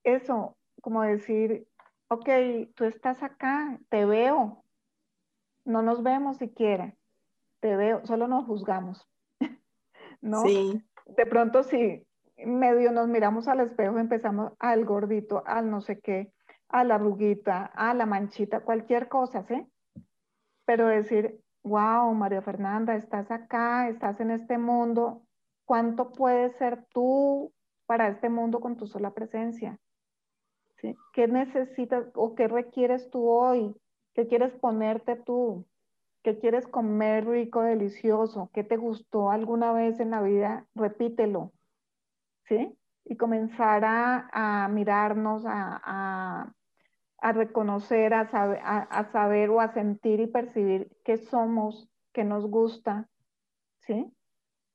[0.04, 1.68] eso, como decir,
[2.08, 2.30] ok,
[2.74, 4.64] tú estás acá, te veo,
[5.66, 6.96] no nos vemos siquiera,
[7.60, 9.06] te veo, solo nos juzgamos,
[10.22, 10.42] ¿no?
[10.42, 10.82] Sí.
[11.06, 12.07] De pronto sí,
[12.46, 16.32] medio nos miramos al espejo, empezamos al gordito, al no sé qué,
[16.70, 19.66] a la ruguita, a la manchita, cualquier cosa, ¿sí?
[20.66, 25.24] Pero decir, wow, María Fernanda, estás acá, estás en este mundo,
[25.66, 27.54] ¿cuánto puedes ser tú
[27.86, 29.80] para este mundo con tu sola presencia?
[31.14, 33.76] ¿Qué necesitas o qué requieres tú hoy?
[34.14, 35.66] ¿Qué quieres ponerte tú?
[36.24, 38.50] ¿Qué quieres comer rico, delicioso?
[38.54, 40.68] ¿Qué te gustó alguna vez en la vida?
[40.76, 41.54] Repítelo.
[42.48, 42.78] ¿Sí?
[43.06, 46.54] Y comenzar a, mirarnos, a,
[47.20, 52.46] a reconocer, a saber, a, saber, o a sentir y percibir qué somos, qué nos
[52.46, 53.10] gusta,
[53.80, 54.14] ¿sí?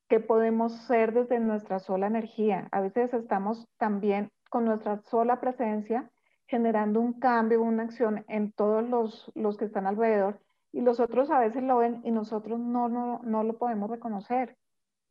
[0.08, 2.68] ¿Qué podemos ser desde nuestra sola energía?
[2.72, 6.10] A veces estamos también con nuestra sola presencia
[6.46, 10.40] generando un cambio, una acción en todos los, los que están alrededor
[10.72, 14.58] y los otros a veces lo ven y nosotros no, no, no lo podemos reconocer.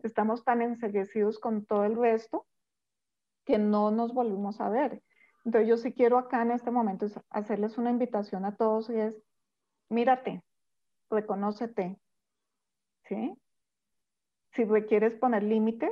[0.03, 2.45] Estamos tan enseguecidos con todo el resto
[3.45, 5.01] que no nos volvemos a ver.
[5.45, 9.15] Entonces yo sí quiero acá en este momento hacerles una invitación a todos y es,
[9.89, 10.43] mírate,
[11.09, 11.97] reconócete,
[13.07, 13.35] ¿sí?
[14.53, 15.91] Si requieres poner límites,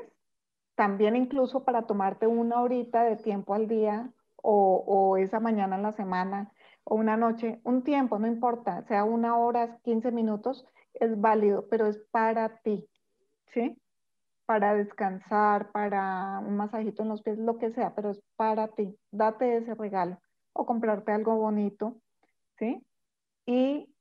[0.75, 5.83] también incluso para tomarte una horita de tiempo al día o, o, esa mañana en
[5.83, 11.19] la semana o una noche, un tiempo, no importa, sea una hora, 15 minutos, es
[11.19, 12.87] válido, pero es para ti,
[13.53, 13.77] ¿sí?
[14.49, 18.97] Para descansar, para un masajito en los pies, lo que sea, pero es para ti.
[19.11, 20.17] Date ese regalo
[20.53, 21.97] o comprarte algo bonito,
[22.57, 22.83] ¿sí?
[23.45, 23.93] Y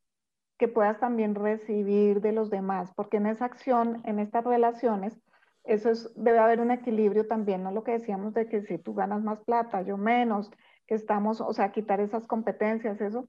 [0.56, 5.20] que puedas también recibir de los demás, porque en esa acción, en estas relaciones,
[5.64, 8.94] eso es, debe haber un equilibrio también, no lo que decíamos de que si tú
[8.94, 10.50] ganas más plata, yo menos,
[10.86, 13.28] que estamos, o sea, quitar esas competencias, eso,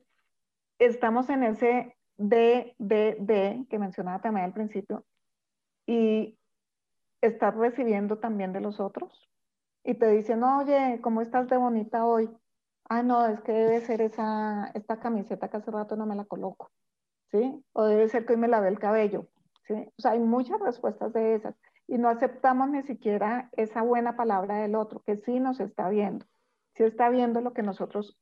[0.77, 5.03] estamos en ese D, D, D, que mencionaba también al principio,
[5.85, 6.38] y
[7.21, 9.29] estás recibiendo también de los otros.
[9.83, 12.29] Y te dicen, oye, ¿cómo estás de bonita hoy?
[12.89, 16.25] Ah, no, es que debe ser esa, esta camiseta que hace rato no me la
[16.25, 16.71] coloco,
[17.31, 17.63] ¿sí?
[17.73, 19.27] O debe ser que hoy me lavé el cabello,
[19.67, 19.73] ¿sí?
[19.97, 21.55] O sea, hay muchas respuestas de esas
[21.87, 26.25] y no aceptamos ni siquiera esa buena palabra del otro, que sí nos está viendo,
[26.75, 28.17] sí está viendo lo que nosotros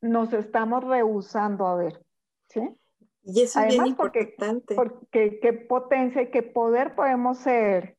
[0.00, 2.04] nos estamos rehusando a ver,
[2.48, 2.76] ¿sí?
[3.22, 4.74] Y eso es bien importante.
[4.74, 7.96] Porque, qué potencia y qué poder podemos ser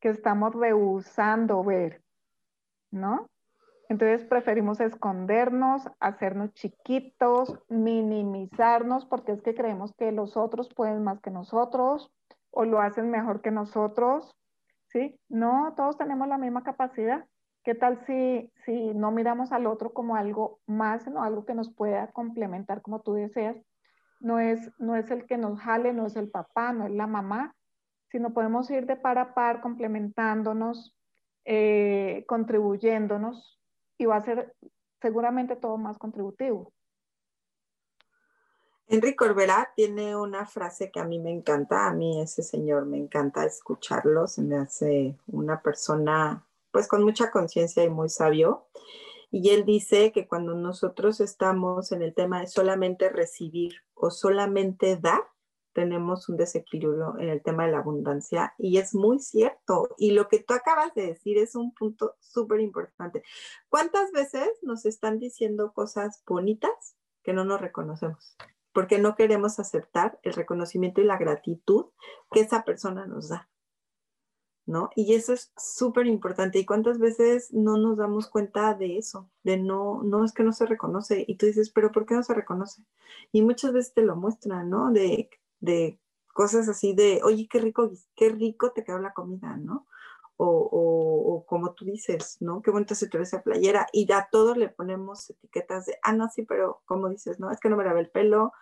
[0.00, 2.02] que estamos rehusando ver,
[2.90, 3.28] ¿no?
[3.90, 11.20] Entonces preferimos escondernos, hacernos chiquitos, minimizarnos, porque es que creemos que los otros pueden más
[11.20, 12.10] que nosotros
[12.52, 14.36] o lo hacen mejor que nosotros,
[14.86, 15.18] ¿sí?
[15.28, 17.26] No, todos tenemos la misma capacidad.
[17.64, 21.74] ¿Qué tal si, si no miramos al otro como algo más, sino algo que nos
[21.74, 23.56] pueda complementar como tú deseas?
[24.20, 27.08] No es, no es el que nos jale, no es el papá, no es la
[27.08, 27.56] mamá,
[28.10, 30.94] sino podemos ir de par a par complementándonos,
[31.44, 33.60] eh, contribuyéndonos
[33.98, 34.54] y va a ser
[35.00, 36.72] seguramente todo más contributivo.
[38.86, 42.98] Enrique Corbera tiene una frase que a mí me encanta, a mí ese señor me
[42.98, 48.66] encanta escucharlo, se me hace una persona pues con mucha conciencia y muy sabio.
[49.30, 54.96] Y él dice que cuando nosotros estamos en el tema de solamente recibir o solamente
[54.96, 55.22] dar,
[55.80, 59.88] tenemos un desequilibrio en el tema de la abundancia y es muy cierto.
[59.96, 63.22] Y lo que tú acabas de decir es un punto súper importante.
[63.70, 68.36] ¿Cuántas veces nos están diciendo cosas bonitas que no nos reconocemos?
[68.74, 71.86] Porque no queremos aceptar el reconocimiento y la gratitud
[72.30, 73.48] que esa persona nos da.
[74.66, 74.90] ¿No?
[74.94, 76.58] Y eso es súper importante.
[76.58, 79.30] ¿Y cuántas veces no nos damos cuenta de eso?
[79.42, 81.24] De no, no es que no se reconoce.
[81.26, 82.84] Y tú dices, pero ¿por qué no se reconoce?
[83.32, 84.92] Y muchas veces te lo muestran, ¿no?
[84.92, 85.30] De
[85.60, 86.00] de
[86.32, 89.86] cosas así de, oye, qué rico, qué rico te quedó la comida, ¿no?
[90.36, 92.62] O, o, como tú dices, ¿no?
[92.62, 93.86] Qué bonita se te ve esa playera.
[93.92, 97.60] Y a todos le ponemos etiquetas de, ah, no, sí, pero como dices, no, es
[97.60, 98.52] que no me lavé el pelo,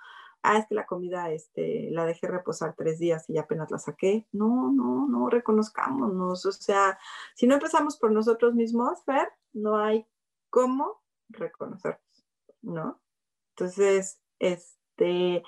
[0.42, 4.26] ah, es que la comida este, la dejé reposar tres días y apenas la saqué.
[4.32, 6.46] No, no, no, reconozcámonos.
[6.46, 6.98] O sea,
[7.34, 10.06] si no empezamos por nosotros mismos, Fer, no hay
[10.50, 12.26] cómo reconocernos,
[12.62, 13.00] ¿no?
[13.50, 15.42] Entonces, este,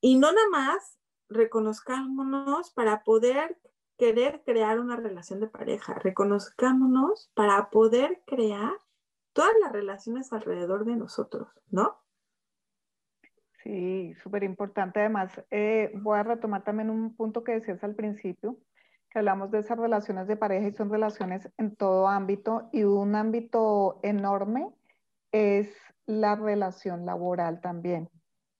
[0.00, 3.58] y no nada más reconozcámonos para poder
[3.98, 8.72] querer crear una relación de pareja, reconozcámonos para poder crear
[9.32, 11.98] todas las relaciones alrededor de nosotros, ¿no?
[13.62, 15.00] Sí, súper importante.
[15.00, 18.58] Además, eh, voy a retomar también un punto que decías al principio,
[19.10, 23.14] que hablamos de esas relaciones de pareja y son relaciones en todo ámbito y un
[23.16, 24.68] ámbito enorme
[25.32, 25.68] es
[26.06, 28.08] la relación laboral también.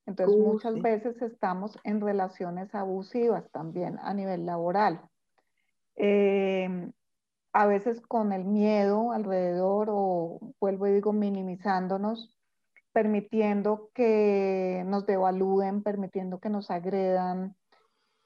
[0.07, 5.01] Entonces, muchas veces estamos en relaciones abusivas también a nivel laboral.
[5.97, 6.93] Em,
[7.53, 12.37] a veces con el miedo alrededor o vuelvo y digo minimizándonos,
[12.93, 17.57] permitiendo que nos devalúen, permitiendo que nos agredan,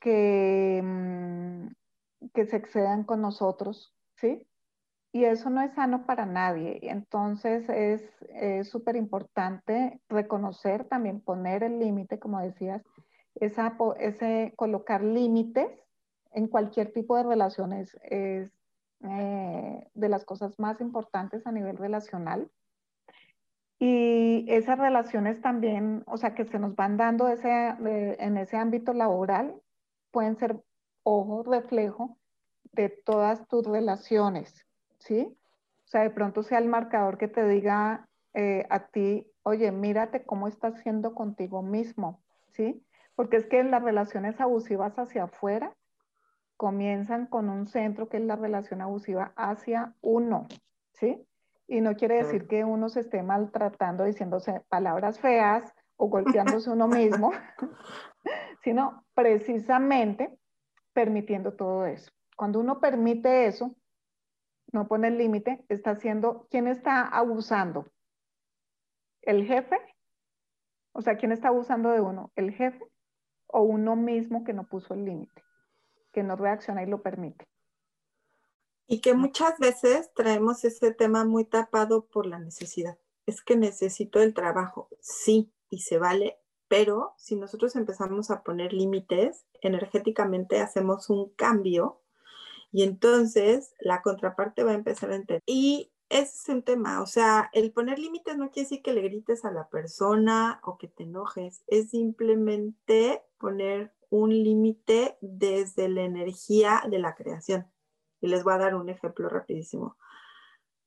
[0.01, 4.47] que, mm, que se excedan con nosotros, ¿sí?
[5.13, 6.79] Y eso no es sano para nadie.
[6.83, 12.83] Entonces es súper importante reconocer, también poner el límite, como decías,
[13.35, 15.71] ese colocar límites
[16.33, 18.51] en cualquier tipo de relaciones es
[19.03, 22.51] eh, de las cosas más importantes a nivel relacional.
[23.79, 27.49] Y esas relaciones también, o sea, que se nos van dando ese,
[28.19, 29.59] en ese ámbito laboral,
[30.11, 30.61] pueden ser
[31.03, 32.19] ojo, reflejo
[32.73, 34.67] de todas tus relaciones,
[35.01, 35.37] ¿sí?
[35.85, 40.25] O sea, de pronto sea el marcador que te diga eh, a ti, oye, mírate
[40.25, 42.23] cómo estás siendo contigo mismo,
[42.53, 42.85] ¿sí?
[43.17, 45.75] Porque es que las relaciones abusivas hacia afuera
[46.57, 50.47] comienzan con un centro que es la relación abusiva hacia uno,
[50.93, 51.27] ¿sí?
[51.67, 56.89] Y no quiere decir que uno se esté maltratando diciéndose palabras feas o golpeándose uno
[56.89, 57.33] mismo,
[58.63, 60.37] sino precisamente
[60.93, 62.11] permitiendo todo eso.
[62.37, 63.75] Cuando uno permite eso,
[64.73, 67.93] no pone el límite, está haciendo, ¿quién está abusando?
[69.23, 69.77] ¿El jefe?
[70.93, 72.33] O sea, ¿quién está abusando de uno?
[72.37, 72.85] ¿El jefe
[73.47, 75.43] o uno mismo que no puso el límite,
[76.13, 77.47] que no reacciona y lo permite?
[78.87, 82.99] Y que muchas veces traemos ese tema muy tapado por la necesidad.
[83.27, 88.73] Es que necesito el trabajo, sí, y se vale, pero si nosotros empezamos a poner
[88.73, 92.00] límites, energéticamente hacemos un cambio
[92.73, 95.43] y entonces la contraparte va a empezar a entender.
[95.47, 99.03] Y ese es un tema, o sea, el poner límites no quiere decir que le
[99.03, 106.03] grites a la persona o que te enojes, es simplemente poner un límite desde la
[106.03, 107.67] energía de la creación.
[108.21, 109.97] Y les voy a dar un ejemplo rapidísimo.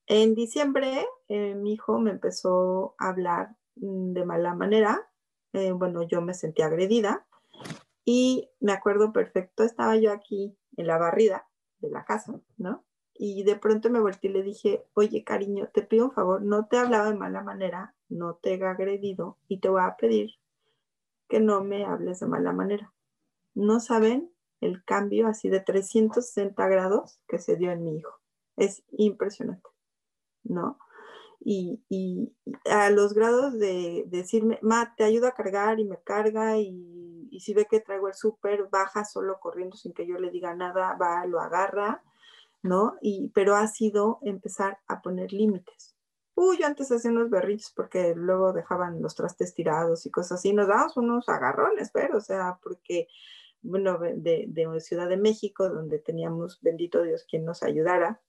[0.07, 5.09] En diciembre, eh, mi hijo me empezó a hablar mm, de mala manera.
[5.53, 7.25] Eh, bueno, yo me sentí agredida
[8.03, 11.47] y me acuerdo perfecto, estaba yo aquí en la barrida
[11.88, 12.84] de la casa, ¿no?
[13.15, 16.65] y de pronto me volteé y le dije, oye cariño, te pido un favor, no
[16.65, 20.31] te he hablado de mala manera, no te he agredido y te voy a pedir
[21.29, 22.93] que no me hables de mala manera.
[23.53, 24.31] No saben
[24.61, 28.19] el cambio así de 360 grados que se dio en mi hijo.
[28.55, 29.69] Es impresionante,
[30.43, 30.79] ¿no?
[31.46, 32.32] Y,
[32.70, 37.54] a los grados de, decirme, ma, te ayudo a cargar y me carga y, si
[37.54, 41.26] ve que traigo el súper, baja solo corriendo sin que yo le diga nada, va,
[41.26, 42.04] lo agarra,
[42.62, 42.98] ¿no?
[43.02, 45.96] Y, pero ha sido empezar a poner límites.
[46.36, 50.54] Uy, yo antes hacía unos berrillos porque luego dejaban los trastes tirados y cosas así.
[50.54, 53.08] Nos dábamos unos agarrones, pero, o sea, porque,
[53.62, 58.22] bueno, de, de Ciudad de México, donde teníamos, bendito Dios, quien nos ayudara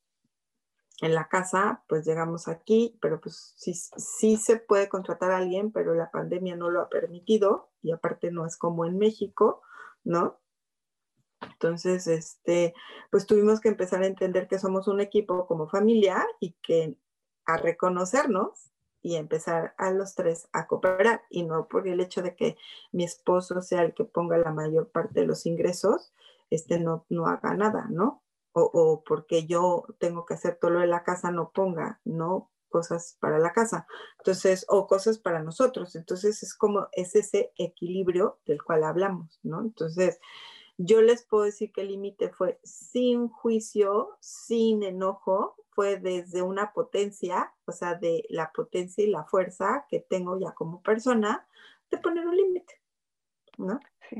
[1.01, 5.73] en la casa, pues llegamos aquí, pero pues sí, sí se puede contratar a alguien,
[5.73, 9.63] pero la pandemia no lo ha permitido y aparte no es como en México,
[10.05, 10.39] ¿no?
[11.41, 12.75] Entonces, este,
[13.11, 16.97] pues tuvimos que empezar a entender que somos un equipo como familia y que
[17.45, 18.71] a reconocernos
[19.03, 22.57] y empezar a los tres a cooperar y no por el hecho de que
[22.91, 26.15] mi esposo sea el que ponga la mayor parte de los ingresos,
[26.49, 28.24] este no, no haga nada, ¿no?
[28.57, 32.51] O, o porque yo tengo que hacer todo lo de la casa, no ponga, ¿no?
[32.75, 33.87] cosas para la casa,
[34.19, 35.95] entonces, o cosas para nosotros.
[35.95, 39.61] Entonces, es como, es ese equilibrio del cual hablamos, ¿no?
[39.61, 40.19] Entonces,
[40.77, 46.73] yo les puedo decir que el límite fue sin juicio, sin enojo, fue desde una
[46.73, 51.47] potencia, o sea, de la potencia y la fuerza que tengo ya como persona
[51.93, 52.81] de poner un límite,
[53.57, 53.79] ¿no?
[54.11, 54.17] Sí,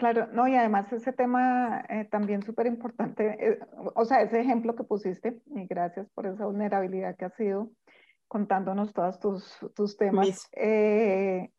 [0.00, 3.60] claro, no, y además ese tema eh, también súper importante, eh,
[3.94, 7.70] o sea, ese ejemplo que pusiste, y gracias por esa vulnerabilidad que has sido
[8.26, 10.48] contándonos todos tus, tus temas.
[10.52, 11.52] Eh,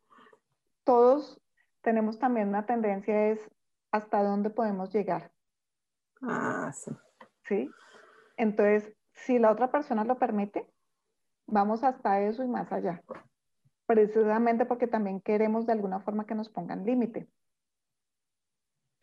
[0.83, 1.39] todos
[1.81, 3.39] tenemos también una tendencia es
[3.91, 5.31] hasta dónde podemos llegar.
[6.23, 6.91] Ah, sí.
[7.47, 7.69] ¿Sí?
[8.37, 10.65] Entonces, si la otra persona lo permite,
[11.45, 13.03] vamos hasta eso y más allá.
[13.85, 17.27] Precisamente porque también queremos de alguna forma que nos pongan límite.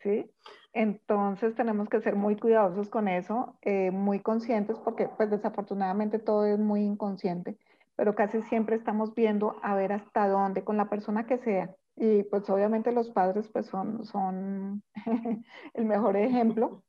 [0.01, 0.31] ¿Sí?
[0.73, 6.45] Entonces tenemos que ser muy cuidadosos con eso, eh, muy conscientes, porque pues desafortunadamente todo
[6.45, 7.57] es muy inconsciente,
[7.95, 11.75] pero casi siempre estamos viendo a ver hasta dónde con la persona que sea.
[12.01, 14.83] Y pues obviamente los padres pues son, son
[15.73, 16.83] el mejor ejemplo,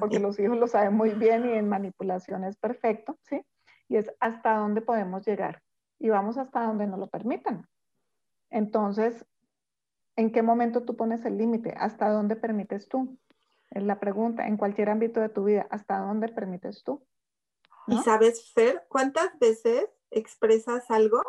[0.00, 3.42] porque los hijos lo saben muy bien y en manipulación es perfecto, ¿sí?
[3.88, 5.62] Y es hasta dónde podemos llegar.
[5.98, 7.66] Y vamos hasta donde nos lo permitan.
[8.48, 9.26] Entonces,
[10.16, 11.74] ¿en qué momento tú pones el límite?
[11.78, 13.18] ¿Hasta dónde permites tú?
[13.70, 17.06] Es la pregunta, en cualquier ámbito de tu vida, ¿hasta dónde permites tú?
[17.88, 21.22] Y sabes, Fer, ¿cuántas veces expresas algo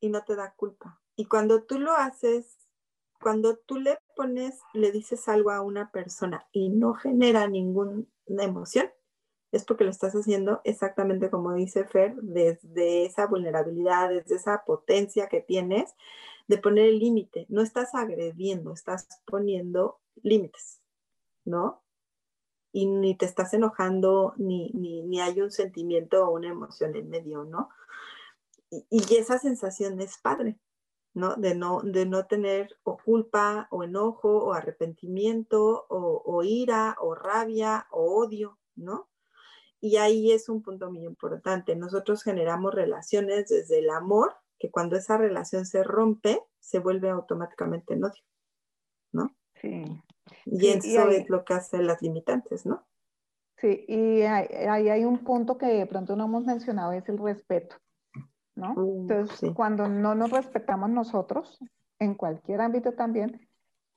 [0.00, 1.00] y no te da culpa?
[1.16, 2.58] Y cuando tú lo haces,
[3.20, 8.90] cuando tú le pones, le dices algo a una persona y no genera ninguna emoción,
[9.52, 15.28] es porque lo estás haciendo exactamente como dice Fer, desde esa vulnerabilidad, desde esa potencia
[15.28, 15.94] que tienes
[16.48, 17.46] de poner el límite.
[17.48, 20.80] No estás agrediendo, estás poniendo límites,
[21.44, 21.82] ¿no?
[22.72, 27.44] Y ni te estás enojando, ni, ni, hay un sentimiento o una emoción en medio,
[27.44, 27.70] ¿no?
[28.70, 30.58] Y, y esa sensación es padre,
[31.14, 31.36] ¿no?
[31.36, 37.86] De no, de no tener o culpa o enojo o arrepentimiento o, ira o rabia
[37.90, 39.08] o odio, ¿no?
[39.80, 41.76] Y ahí es un punto muy importante.
[41.76, 47.94] Nosotros generamos relaciones desde el amor, que cuando esa relación se rompe, se vuelve automáticamente
[47.94, 48.22] en odio,
[49.12, 49.36] ¿no?
[49.60, 49.84] Sí.
[50.44, 52.86] Y eso es lo que hace las limitantes, ¿no?
[53.56, 57.76] Sí, y ahí hay un punto que de pronto no hemos mencionado, es el respeto.
[58.54, 58.74] ¿no?
[58.74, 61.58] Uh, Entonces, cuando no nos respetamos nosotros,
[61.98, 63.48] en cualquier ámbito también,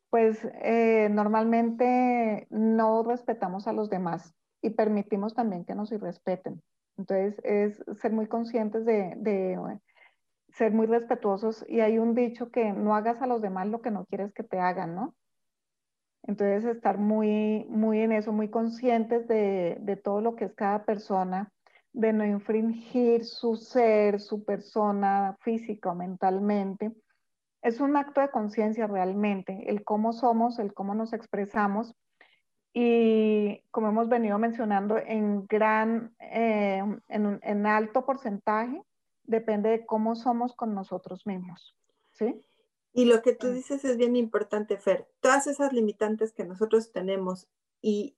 [0.10, 6.62] pues eh, normalmente no respetamos a los demás y permitimos también que nos irrespeten.
[6.98, 9.80] Entonces, es ser muy conscientes de,
[10.50, 13.92] ser muy respetuosos y hay un dicho que no hagas a los demás lo que
[13.92, 15.16] no quieres que te hagan, ¿no?
[16.24, 20.86] Entonces, estar muy, muy en eso, muy conscientes de, de todo lo que es cada
[20.86, 21.52] persona,
[21.94, 26.92] de no infringir su ser, su persona física o mentalmente.
[27.64, 31.96] Es un acto de conciencia realmente, el cómo somos, el cómo nos expresamos
[32.74, 38.82] y como hemos venido mencionando, en gran, eh, en, en, alto porcentaje
[39.24, 41.76] depende de cómo somos con nosotros mismos.
[42.12, 42.42] ¿sí?
[42.94, 43.54] Y lo que tú mm.
[43.54, 45.10] dices es bien importante, Fer.
[45.20, 47.50] Todas esas limitantes que nosotros tenemos
[47.82, 48.18] y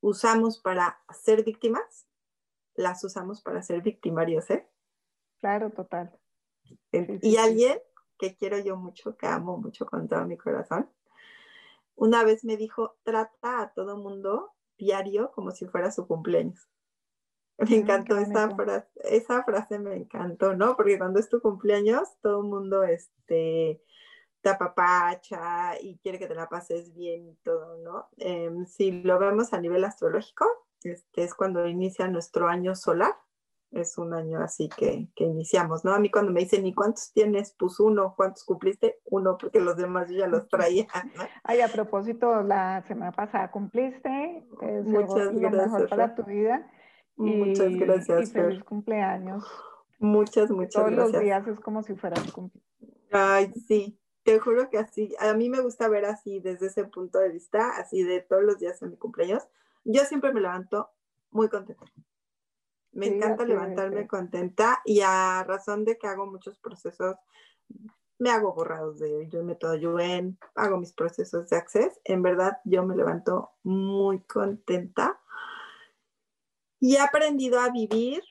[0.00, 2.06] usamos para ser víctimas,
[2.74, 4.68] las usamos para ser victimarios, ¿eh?
[5.40, 6.18] Claro, total.
[6.92, 7.78] y alguien
[8.18, 10.90] que quiero yo mucho, que amo mucho con todo mi corazón,
[11.96, 16.68] una vez me dijo, trata a todo mundo diario como si fuera su cumpleaños.
[17.58, 20.76] Me encantó esa frase, esa frase me encantó, ¿no?
[20.76, 23.80] Porque cuando es tu cumpleaños, todo el mundo este,
[24.40, 28.08] te apapacha y quiere que te la pases bien y todo, ¿no?
[28.16, 30.46] Em, si lo vemos a nivel astrológico,
[30.82, 33.14] este es cuando inicia nuestro año solar,
[33.74, 35.92] es un año así que, que, iniciamos, ¿no?
[35.92, 37.54] A mí cuando me dicen, ¿y cuántos tienes?
[37.58, 39.00] Pues uno, ¿cuántos cumpliste?
[39.04, 40.86] Uno, porque los demás yo ya los traía.
[41.42, 44.46] Ay, a propósito, la semana pasada cumpliste,
[44.84, 46.70] Muchas lo mejor para tu vida.
[47.16, 48.30] Muchas gracias.
[48.30, 49.44] Y feliz cumpleaños.
[49.98, 50.96] Muchas, muchas Todos gracias.
[50.96, 52.64] Todos los días es como si fuera tu cumpleaños.
[53.12, 57.18] Ay, sí, te juro que así, a mí me gusta ver así desde ese punto
[57.18, 59.46] de vista, así de todos los días en mi cumpleaños.
[59.84, 60.90] Yo siempre me levanto
[61.30, 61.84] muy contenta.
[62.94, 67.16] Me encanta levantarme contenta y a razón de que hago muchos procesos,
[68.18, 72.00] me hago borrados de yo método Yuen, hago mis procesos de access.
[72.04, 75.20] En verdad, yo me levanto muy contenta
[76.78, 78.22] y he aprendido a vivir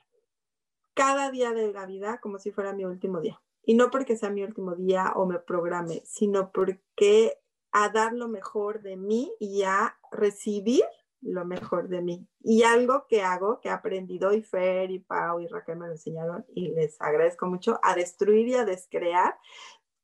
[0.94, 3.40] cada día de la vida como si fuera mi último día.
[3.66, 7.38] Y no porque sea mi último día o me programe, sino porque
[7.72, 10.84] a dar lo mejor de mí y a recibir
[11.24, 12.28] lo mejor de mí.
[12.40, 15.92] Y algo que hago, que he aprendido, y Fer y Pau y Raquel me lo
[15.92, 19.36] enseñaron, y les agradezco mucho, a destruir y a descrear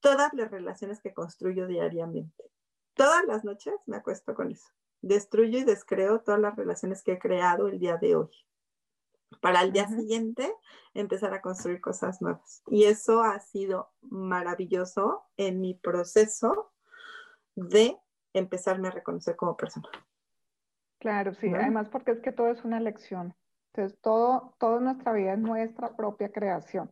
[0.00, 2.50] todas las relaciones que construyo diariamente.
[2.94, 4.68] Todas las noches me acuesto con eso.
[5.02, 8.30] Destruyo y descreo todas las relaciones que he creado el día de hoy.
[9.40, 10.52] Para el día siguiente
[10.94, 12.62] empezar a construir cosas nuevas.
[12.66, 16.72] Y eso ha sido maravilloso en mi proceso
[17.54, 17.96] de
[18.32, 19.88] empezarme a reconocer como persona.
[21.00, 23.34] Claro, sí, además porque es que todo es una lección.
[23.72, 26.90] Entonces, todo, toda nuestra vida es nuestra propia creación.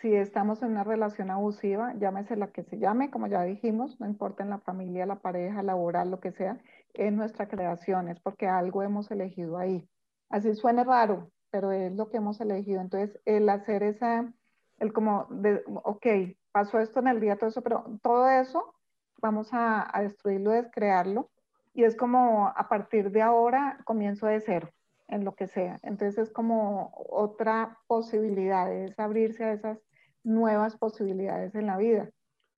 [0.00, 4.06] Si estamos en una relación abusiva, llámese la que se llame, como ya dijimos, no
[4.06, 6.58] importa en la familia, la pareja, laboral, lo que sea,
[6.94, 9.88] es nuestra creación, es porque algo hemos elegido ahí.
[10.28, 12.80] Así suene raro, pero es lo que hemos elegido.
[12.80, 14.32] Entonces, el hacer esa,
[14.78, 16.06] el como, de, ok,
[16.52, 18.74] pasó esto en el día, todo eso, pero todo eso
[19.20, 21.30] vamos a, a destruirlo, descrearlo
[21.72, 24.70] y es como a partir de ahora comienzo de cero
[25.08, 25.78] en lo que sea.
[25.82, 29.78] Entonces es como otra posibilidad, es abrirse a esas
[30.22, 32.10] nuevas posibilidades en la vida.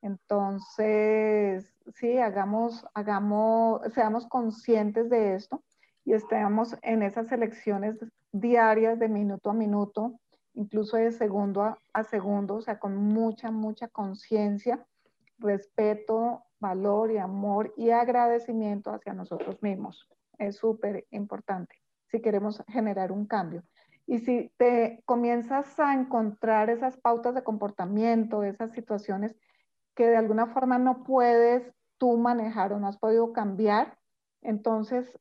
[0.02, 5.62] Entonces, sí, hagamos, hagamos, seamos conscientes de esto
[6.04, 7.96] y estemos en esas elecciones
[8.32, 10.18] diarias de minuto a minuto,
[10.54, 14.84] incluso de segundo a, a segundo, o sea, con mucha, mucha conciencia,
[15.38, 20.08] respeto, valor y amor y agradecimiento hacia nosotros mismos.
[20.38, 21.74] Es súper importante
[22.06, 23.62] si queremos generar un cambio.
[24.06, 29.36] Y si te comienzas a encontrar esas pautas de comportamiento, esas situaciones
[29.94, 33.98] que de alguna forma no puedes tú manejar o no has podido cambiar,
[34.40, 35.18] entonces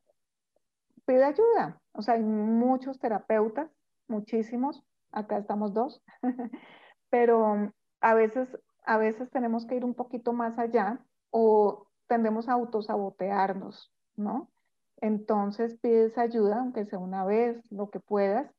[1.05, 1.81] pide ayuda.
[1.93, 3.69] O sea, hay muchos terapeutas,
[4.07, 6.03] muchísimos, acá estamos dos,
[7.09, 12.53] pero a veces, a veces tenemos que ir un poquito más allá o tendemos a
[12.53, 14.51] autosabotearnos, ¿no?
[14.97, 18.53] Entonces pides ayuda, aunque sea una vez, lo que puedas,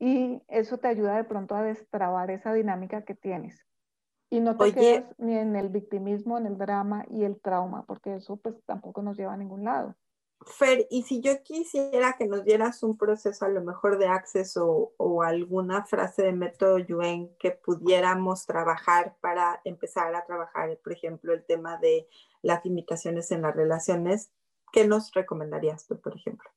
[0.00, 3.64] y eso te ayuda de pronto a destrabar esa dinámica que tienes.
[4.30, 8.16] Y no te quedes ni en el victimismo, en el drama y el trauma, porque
[8.16, 9.94] eso pues tampoco nos lleva a ningún lado.
[10.46, 14.92] Fer, y si yo quisiera que nos dieras un proceso a lo mejor de acceso
[14.96, 21.32] o, alguna frase de método Yuen que pudiéramos trabajar para empezar a trabajar, por ejemplo,
[21.32, 22.08] el tema de
[22.42, 24.30] las limitaciones en las relaciones,
[24.72, 26.50] ¿qué nos recomendarías tú, por ejemplo?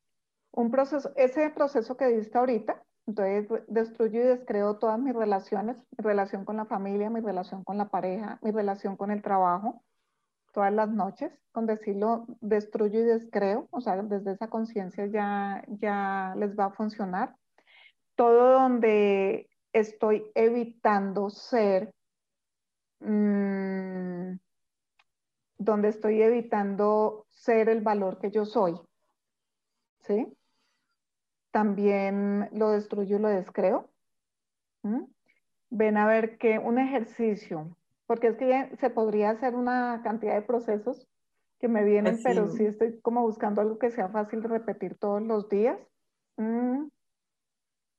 [0.51, 6.03] Un proceso, ese proceso que diste ahorita, entonces destruyo y descreo todas mis relaciones, mi
[6.03, 9.81] relación con la familia, mi relación con la pareja, mi relación con el trabajo,
[10.57, 16.33] todas las noches, con decirlo, destruyo y descreo, o sea, desde esa conciencia ya, ya
[16.35, 17.35] les va a funcionar.
[18.15, 21.93] Todo donde estoy evitando ser,
[23.01, 24.31] mmm,
[25.59, 28.81] donde estoy evitando ser el valor que yo soy,
[30.07, 30.25] ¿sí?
[31.51, 33.91] También lo destruyo y lo descreo.
[34.81, 35.03] ¿Mm?
[35.69, 37.76] Ven a ver que un ejercicio
[38.07, 41.07] porque es que se podría hacer una cantidad de procesos
[41.59, 42.23] que me vienen, Así.
[42.23, 45.77] pero sí estoy como buscando algo que sea fácil de repetir todos los días.
[46.37, 46.87] Mm.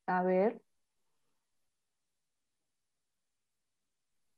[0.06, 0.60] A ver.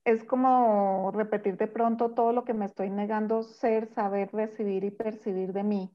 [0.05, 4.91] Es como repetir de pronto todo lo que me estoy negando ser, saber, recibir y
[4.91, 5.93] percibir de mí.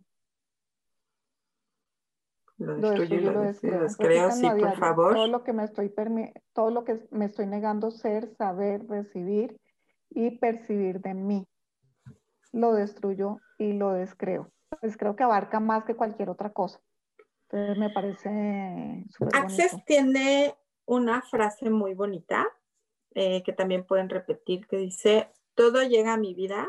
[2.58, 3.42] Lo destruyo, lo, lo
[3.82, 5.16] descreo, sí, por favor.
[5.16, 5.94] Todo lo que me estoy
[6.54, 9.60] todo lo que me estoy negando ser, saber, recibir
[10.16, 11.48] y percibir de mí.
[12.52, 14.52] Lo destruyo y lo descreo.
[14.82, 16.80] Pues creo que abarca más que cualquier otra cosa.
[17.52, 20.56] me parece súper Access tiene
[20.86, 22.48] una frase muy bonita
[23.14, 26.68] eh, que también pueden repetir que dice, todo llega a mi vida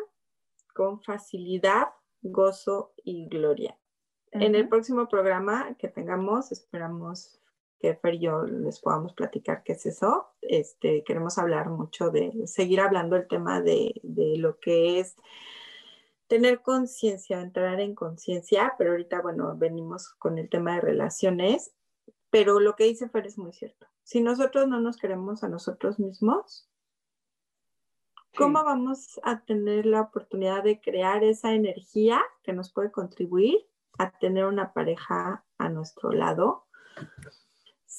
[0.74, 1.88] con facilidad,
[2.22, 3.78] gozo y gloria.
[4.32, 7.40] En el próximo programa que tengamos, esperamos
[7.78, 10.28] que Fer y yo les podamos platicar qué es eso.
[10.40, 15.16] Este, queremos hablar mucho de, seguir hablando el tema de, de lo que es
[16.26, 21.72] tener conciencia, entrar en conciencia, pero ahorita, bueno, venimos con el tema de relaciones,
[22.30, 23.86] pero lo que dice Fer es muy cierto.
[24.02, 26.68] Si nosotros no nos queremos a nosotros mismos,
[28.36, 33.66] ¿cómo vamos a tener la oportunidad de crear esa energía que nos puede contribuir
[33.98, 36.66] a tener una pareja a nuestro lado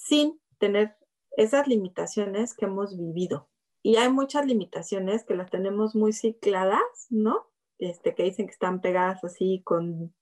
[0.05, 0.95] sin tener
[1.31, 3.49] esas limitaciones que hemos vivido?
[3.83, 7.47] Y hay muchas limitaciones que las tenemos muy cicladas, ¿no?
[7.77, 10.13] Este, que dicen que están pegadas así con,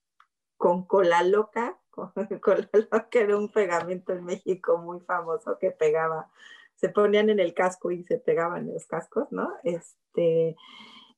[0.57, 1.79] con cola loca.
[1.95, 2.11] Con,
[2.41, 6.29] cola loca era un pegamento en México muy famoso que pegaba,
[6.75, 9.53] se ponían en el casco y se pegaban los cascos, ¿no?
[9.63, 10.57] Este,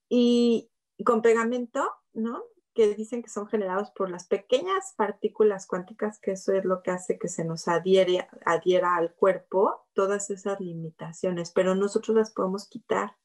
[0.07, 0.69] y
[1.03, 1.83] con pegamento,
[2.13, 2.43] ¿no?
[2.77, 6.91] Que dicen que son generados por las pequeñas partículas cuánticas, que eso es lo que
[6.91, 12.69] hace que se nos adhiere, adhiera al cuerpo todas esas limitaciones, pero nosotros las podemos
[12.69, 13.17] quitar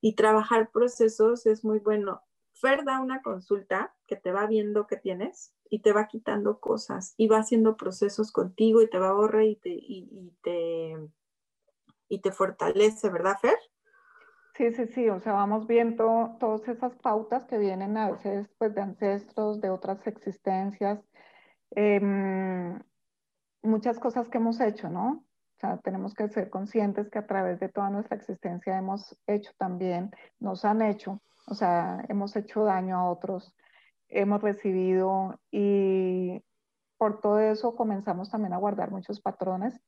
[0.00, 2.22] y trabajar procesos es muy bueno.
[2.52, 7.14] Fer da una consulta que te va viendo qué tienes y te va quitando cosas
[7.16, 10.96] y va haciendo procesos contigo y te va a borrar y te, y, te,
[12.08, 13.58] y te fortalece, ¿verdad, Fer?
[14.54, 18.74] Sí, sí, sí, o sea, vamos viendo todas esas pautas que vienen a veces pues,
[18.74, 21.00] de ancestros, de otras existencias,
[21.70, 22.78] em,
[23.62, 25.24] muchas cosas que hemos hecho, ¿no?
[25.62, 30.10] sea, tenemos que ser conscientes que a través de toda nuestra existencia hemos hecho también,
[30.40, 33.54] nos han hecho, o sea, hemos hecho daño a otros,
[34.08, 36.42] hemos recibido y
[36.98, 39.80] por todo eso comenzamos también a guardar muchos patrones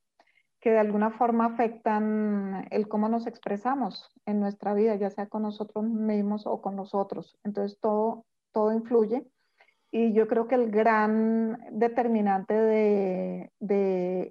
[0.65, 5.43] que de alguna forma afectan el cómo nos expresamos en nuestra vida, ya sea con
[5.43, 7.37] nosotros mismos o con los otros.
[7.43, 9.27] Entonces todo, todo influye
[9.91, 13.51] y yo creo que el gran determinante de,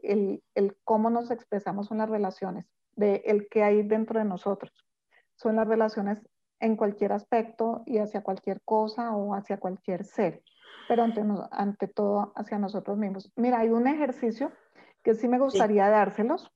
[0.02, 2.66] el, el, cómo nos expresamos son las relaciones,
[2.96, 4.72] de el que hay dentro de nosotros.
[5.36, 6.18] Son las relaciones
[6.58, 10.42] en cualquier aspecto y hacia cualquier cosa o hacia cualquier ser,
[10.88, 11.22] pero ante,
[11.52, 13.30] ante todo hacia nosotros mismos.
[13.36, 14.50] Mira, hay un ejercicio
[15.04, 16.50] que sí me gustaría dárselos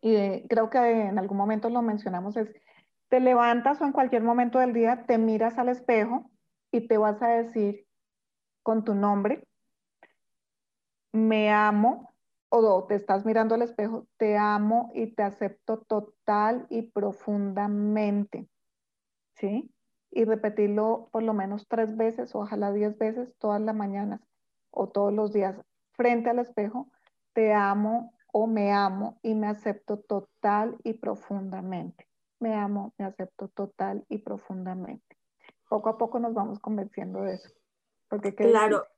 [0.00, 2.52] y eh, creo que en algún momento lo mencionamos, es
[3.08, 6.30] te levantas o en cualquier momento del día te miras al espejo
[6.72, 7.86] y te vas a decir
[8.62, 9.46] con tu nombre,
[11.12, 12.12] me amo,
[12.50, 18.48] o te estás mirando al espejo, te amo y te acepto total y profundamente,
[19.34, 19.70] ¿sí?
[20.10, 24.20] Y repetirlo por lo menos tres veces, ojalá diez veces, todas las mañanas
[24.70, 25.60] o todos los días,
[25.92, 26.90] frente al espejo,
[27.38, 32.08] te amo o me amo y me acepto total y profundamente.
[32.40, 35.16] Me amo, me acepto total y profundamente.
[35.68, 37.50] Poco a poco nos vamos convenciendo de eso
[38.34, 38.88] claro,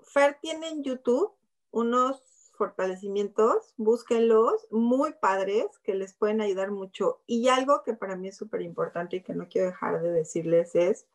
[0.00, 1.32] Fer tiene en YouTube
[1.70, 7.22] unos fortalecimientos, búsquenlos, muy padres, que les pueden ayudar mucho.
[7.26, 10.74] Y algo que para mí es súper importante y que no quiero dejar de decirles
[10.74, 11.06] es,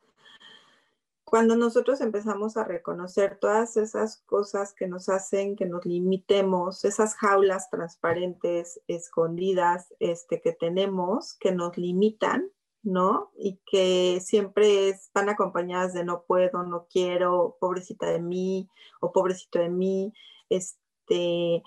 [1.26, 7.16] cuando nosotros empezamos a reconocer todas esas cosas que nos hacen que nos limitemos, esas
[7.16, 12.52] jaulas transparentes, escondidas, este, que tenemos, que nos limitan,
[12.84, 13.32] ¿no?
[13.36, 18.70] Y que siempre están acompañadas de no puedo, no quiero, pobrecita de mí
[19.02, 20.14] o pobrecito de mí,
[20.50, 21.64] este,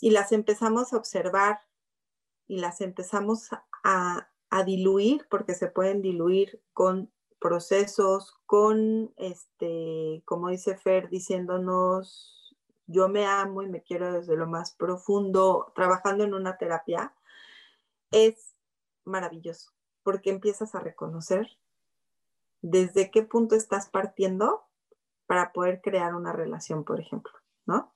[0.00, 1.60] y las empezamos a observar
[2.48, 3.50] y las empezamos
[3.84, 7.12] a, a diluir porque se pueden diluir con
[7.42, 14.46] procesos, con, este, como dice Fer, diciéndonos, yo me amo y me quiero desde lo
[14.46, 17.14] más profundo, trabajando en una terapia,
[18.10, 18.54] es
[19.04, 19.72] maravilloso
[20.02, 21.48] porque empiezas a reconocer
[22.60, 24.62] desde qué punto estás partiendo
[25.26, 27.32] para poder crear una relación, por ejemplo,
[27.66, 27.92] ¿no?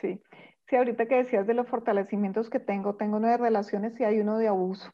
[0.00, 0.22] Sí.
[0.68, 4.38] Sí, ahorita que decías de los fortalecimientos que tengo, tengo nueve relaciones y hay uno
[4.38, 4.92] de abuso.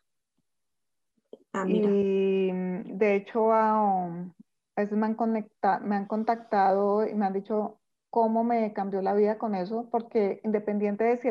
[1.57, 4.11] Ah, y mm, de hecho, a,
[4.77, 5.17] veces me han,
[5.89, 7.81] me han contactado y me han dicho
[8.11, 11.29] cómo me cambió la vida con eso, porque independiente de si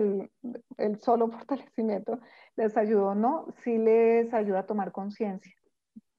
[0.78, 2.19] el solo fortalecimiento
[2.55, 5.53] les ayudó o no, sí les ayuda a tomar conciencia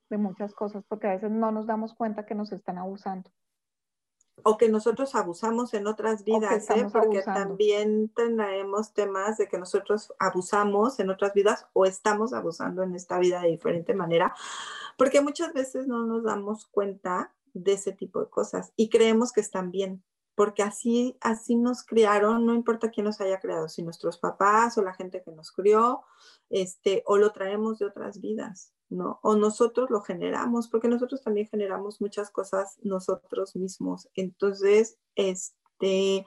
[0.09, 3.31] de muchas cosas, porque a veces no nos damos cuenta que nos están abusando.
[4.49, 6.87] O que nosotros abusamos en otras vidas, ¿eh?
[6.93, 12.95] porque también tenemos temas de que nosotros abusamos en otras vidas o estamos abusando en
[12.95, 14.33] esta vida de diferente manera,
[14.97, 19.41] porque muchas veces no nos damos cuenta de ese tipo de cosas y creemos que
[19.41, 20.05] están bien,
[20.37, 24.83] porque así, así nos criaron, no importa quién nos haya creado, si nuestros papás o
[24.83, 26.05] la gente que nos crió,
[26.51, 29.19] este, o lo traemos de otras vidas, ¿no?
[29.23, 34.09] O nosotros lo generamos, porque nosotros también generamos muchas cosas nosotros mismos.
[34.15, 36.25] Entonces, este,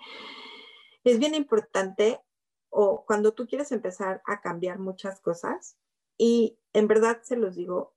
[1.03, 2.21] es bien importante,
[2.69, 5.77] o cuando tú quieres empezar a cambiar muchas cosas,
[6.17, 7.95] y en verdad se los digo,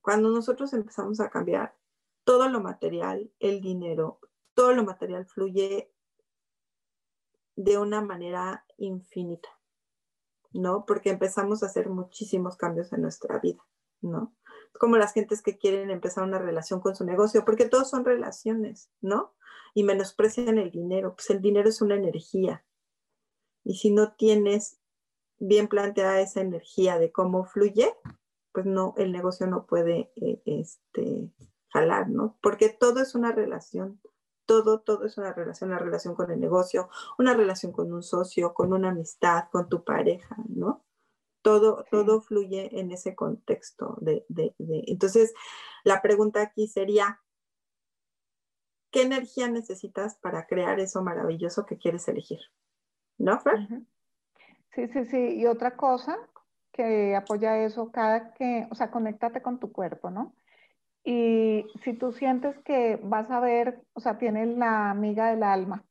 [0.00, 1.76] cuando nosotros empezamos a cambiar
[2.24, 4.20] todo lo material, el dinero,
[4.54, 5.92] todo lo material fluye
[7.56, 9.48] de una manera infinita,
[10.52, 10.84] ¿no?
[10.86, 13.64] Porque empezamos a hacer muchísimos cambios en nuestra vida,
[14.06, 14.34] ¿no?
[14.78, 18.90] Como las gentes que quieren empezar una relación con su negocio, porque todos son relaciones,
[19.00, 19.34] ¿no?
[19.74, 22.64] Y menosprecian el dinero, pues el dinero es una energía.
[23.64, 24.78] Y si no tienes
[25.38, 27.94] bien planteada esa energía de cómo fluye,
[28.52, 31.30] pues no, el negocio no puede eh, este,
[31.68, 32.38] jalar, ¿no?
[32.40, 34.00] Porque todo es una relación,
[34.46, 36.88] todo, todo es una relación, una relación con el negocio,
[37.18, 40.85] una relación con un socio, con una amistad, con tu pareja, ¿no?
[41.46, 45.32] Todo, todo fluye en ese contexto de, de, de, Entonces,
[45.84, 47.20] la pregunta aquí sería,
[48.90, 52.40] ¿qué energía necesitas para crear eso maravilloso que quieres elegir?
[53.16, 53.60] ¿No, Fer?
[54.74, 55.36] Sí, sí, sí.
[55.36, 56.18] Y otra cosa
[56.72, 60.34] que apoya eso, cada que, o sea, conéctate con tu cuerpo, ¿no?
[61.04, 65.84] Y si tú sientes que vas a ver, o sea, tienes la amiga del alma,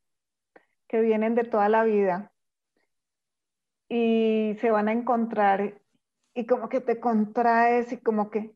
[0.89, 2.33] que vienen de toda la vida
[3.89, 5.81] y se van a encontrar
[6.33, 8.55] y como que te contraes y como que,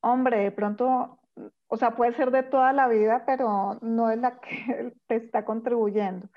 [0.00, 1.20] hombre, de pronto,
[1.68, 5.44] o sea, puede ser de toda la vida, pero no es la que te está
[5.44, 6.28] contribuyendo.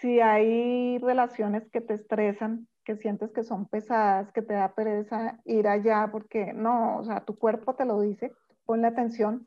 [0.00, 5.38] Si hay relaciones que te estresan, que sientes que son pesadas, que te da pereza
[5.44, 8.32] ir allá porque no, o sea, tu cuerpo te lo dice,
[8.64, 9.46] ponle atención,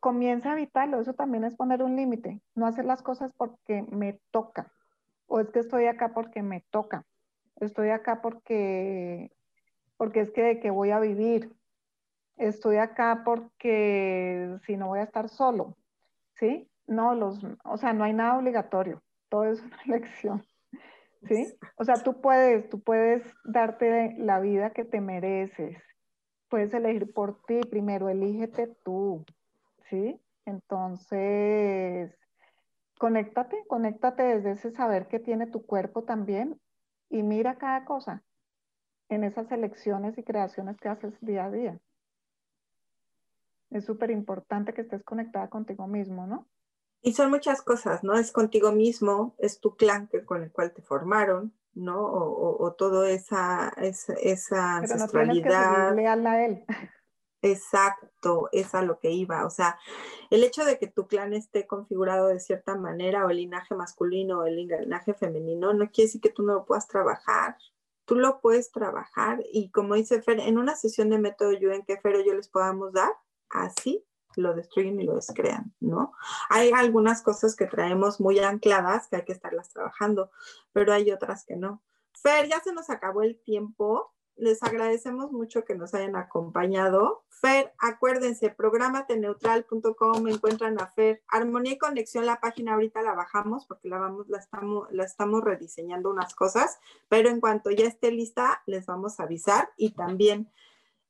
[0.00, 1.00] comienza a evitarlo.
[1.00, 4.72] Eso también es poner un límite, no hacer las cosas porque me toca.
[5.26, 7.06] O es que estoy acá porque me toca.
[7.56, 9.30] Estoy acá porque,
[9.96, 11.52] porque es que de que voy a vivir.
[12.36, 15.76] Estoy acá porque si no voy a estar solo.
[16.34, 16.68] ¿Sí?
[16.86, 19.02] No, los, o sea, no hay nada obligatorio.
[19.28, 20.44] Todo es una elección.
[21.26, 21.54] ¿Sí?
[21.76, 25.82] O sea, tú puedes, tú puedes darte la vida que te mereces
[26.54, 29.24] puedes elegir por ti, primero elígete tú,
[29.90, 30.20] ¿sí?
[30.46, 32.16] Entonces,
[32.96, 36.60] conéctate, conéctate desde ese saber que tiene tu cuerpo también
[37.10, 38.22] y mira cada cosa
[39.08, 41.78] en esas elecciones y creaciones que haces día a día.
[43.70, 46.48] Es súper importante que estés conectada contigo mismo, ¿no?
[47.02, 48.14] Y son muchas cosas, ¿no?
[48.14, 52.02] Es contigo mismo, es tu clan que, con el cual te formaron, ¿no?
[52.02, 55.94] O, toda esa, esa, esa ancestralidad.
[55.94, 56.64] No a él.
[57.44, 59.44] Exacto, es a lo que iba.
[59.44, 59.78] O sea,
[60.30, 64.38] el hecho de que tu clan esté configurado de cierta manera, o el linaje masculino
[64.40, 67.58] o el linaje femenino, no quiere decir que tú no lo puedas trabajar.
[68.06, 71.98] Tú lo puedes trabajar y como dice Fer, en una sesión de método en que
[71.98, 73.12] Fer yo les podamos dar,
[73.50, 76.12] así lo destruyen y lo descrean, ¿no?
[76.48, 80.30] Hay algunas cosas que traemos muy ancladas que hay que estarlas trabajando,
[80.72, 81.82] pero hay otras que no.
[82.14, 84.13] Fer, ya se nos acabó el tiempo.
[84.36, 87.24] Les agradecemos mucho que nos hayan acompañado.
[87.28, 91.22] Fer, acuérdense, programateneutral.com, encuentran a Fer.
[91.28, 95.44] Armonía y Conexión, la página ahorita la bajamos porque la, vamos, la, estamos, la estamos
[95.44, 96.78] rediseñando unas cosas,
[97.08, 100.50] pero en cuanto ya esté lista, les vamos a avisar y también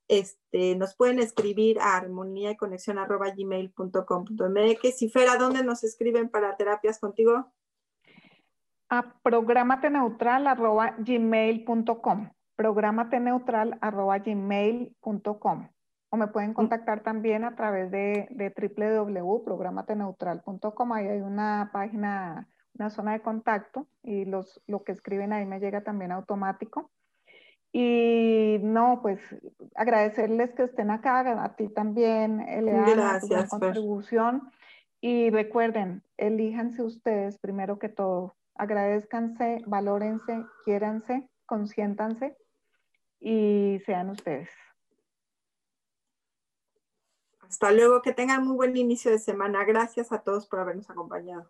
[0.07, 5.01] este, nos pueden escribir a armonía y conexión arroba gmail.com.mx.
[5.01, 7.51] Y Fer, ¿a dónde nos escriben para terapias contigo?
[8.89, 12.29] A programateneutral arroba gmail.com.
[12.55, 15.67] Programateneutral arroba gmail.com.
[16.09, 16.53] O me pueden mm.
[16.53, 20.93] contactar también a través de, de www.programateneutral.com.
[20.93, 22.47] Ahí hay una página,
[22.77, 26.91] una zona de contacto y los, lo que escriben ahí me llega también automático.
[27.73, 29.19] Y no, pues
[29.75, 34.49] agradecerles que estén acá, a ti también, Eleana, tu contribución.
[35.01, 38.37] Y recuerden, elíjanse ustedes primero que todo.
[38.55, 42.37] Agradezcanse, valórense, quiéranse, consiéntanse
[43.19, 44.49] y sean ustedes.
[47.41, 49.63] Hasta luego, que tengan muy buen inicio de semana.
[49.65, 51.49] Gracias a todos por habernos acompañado.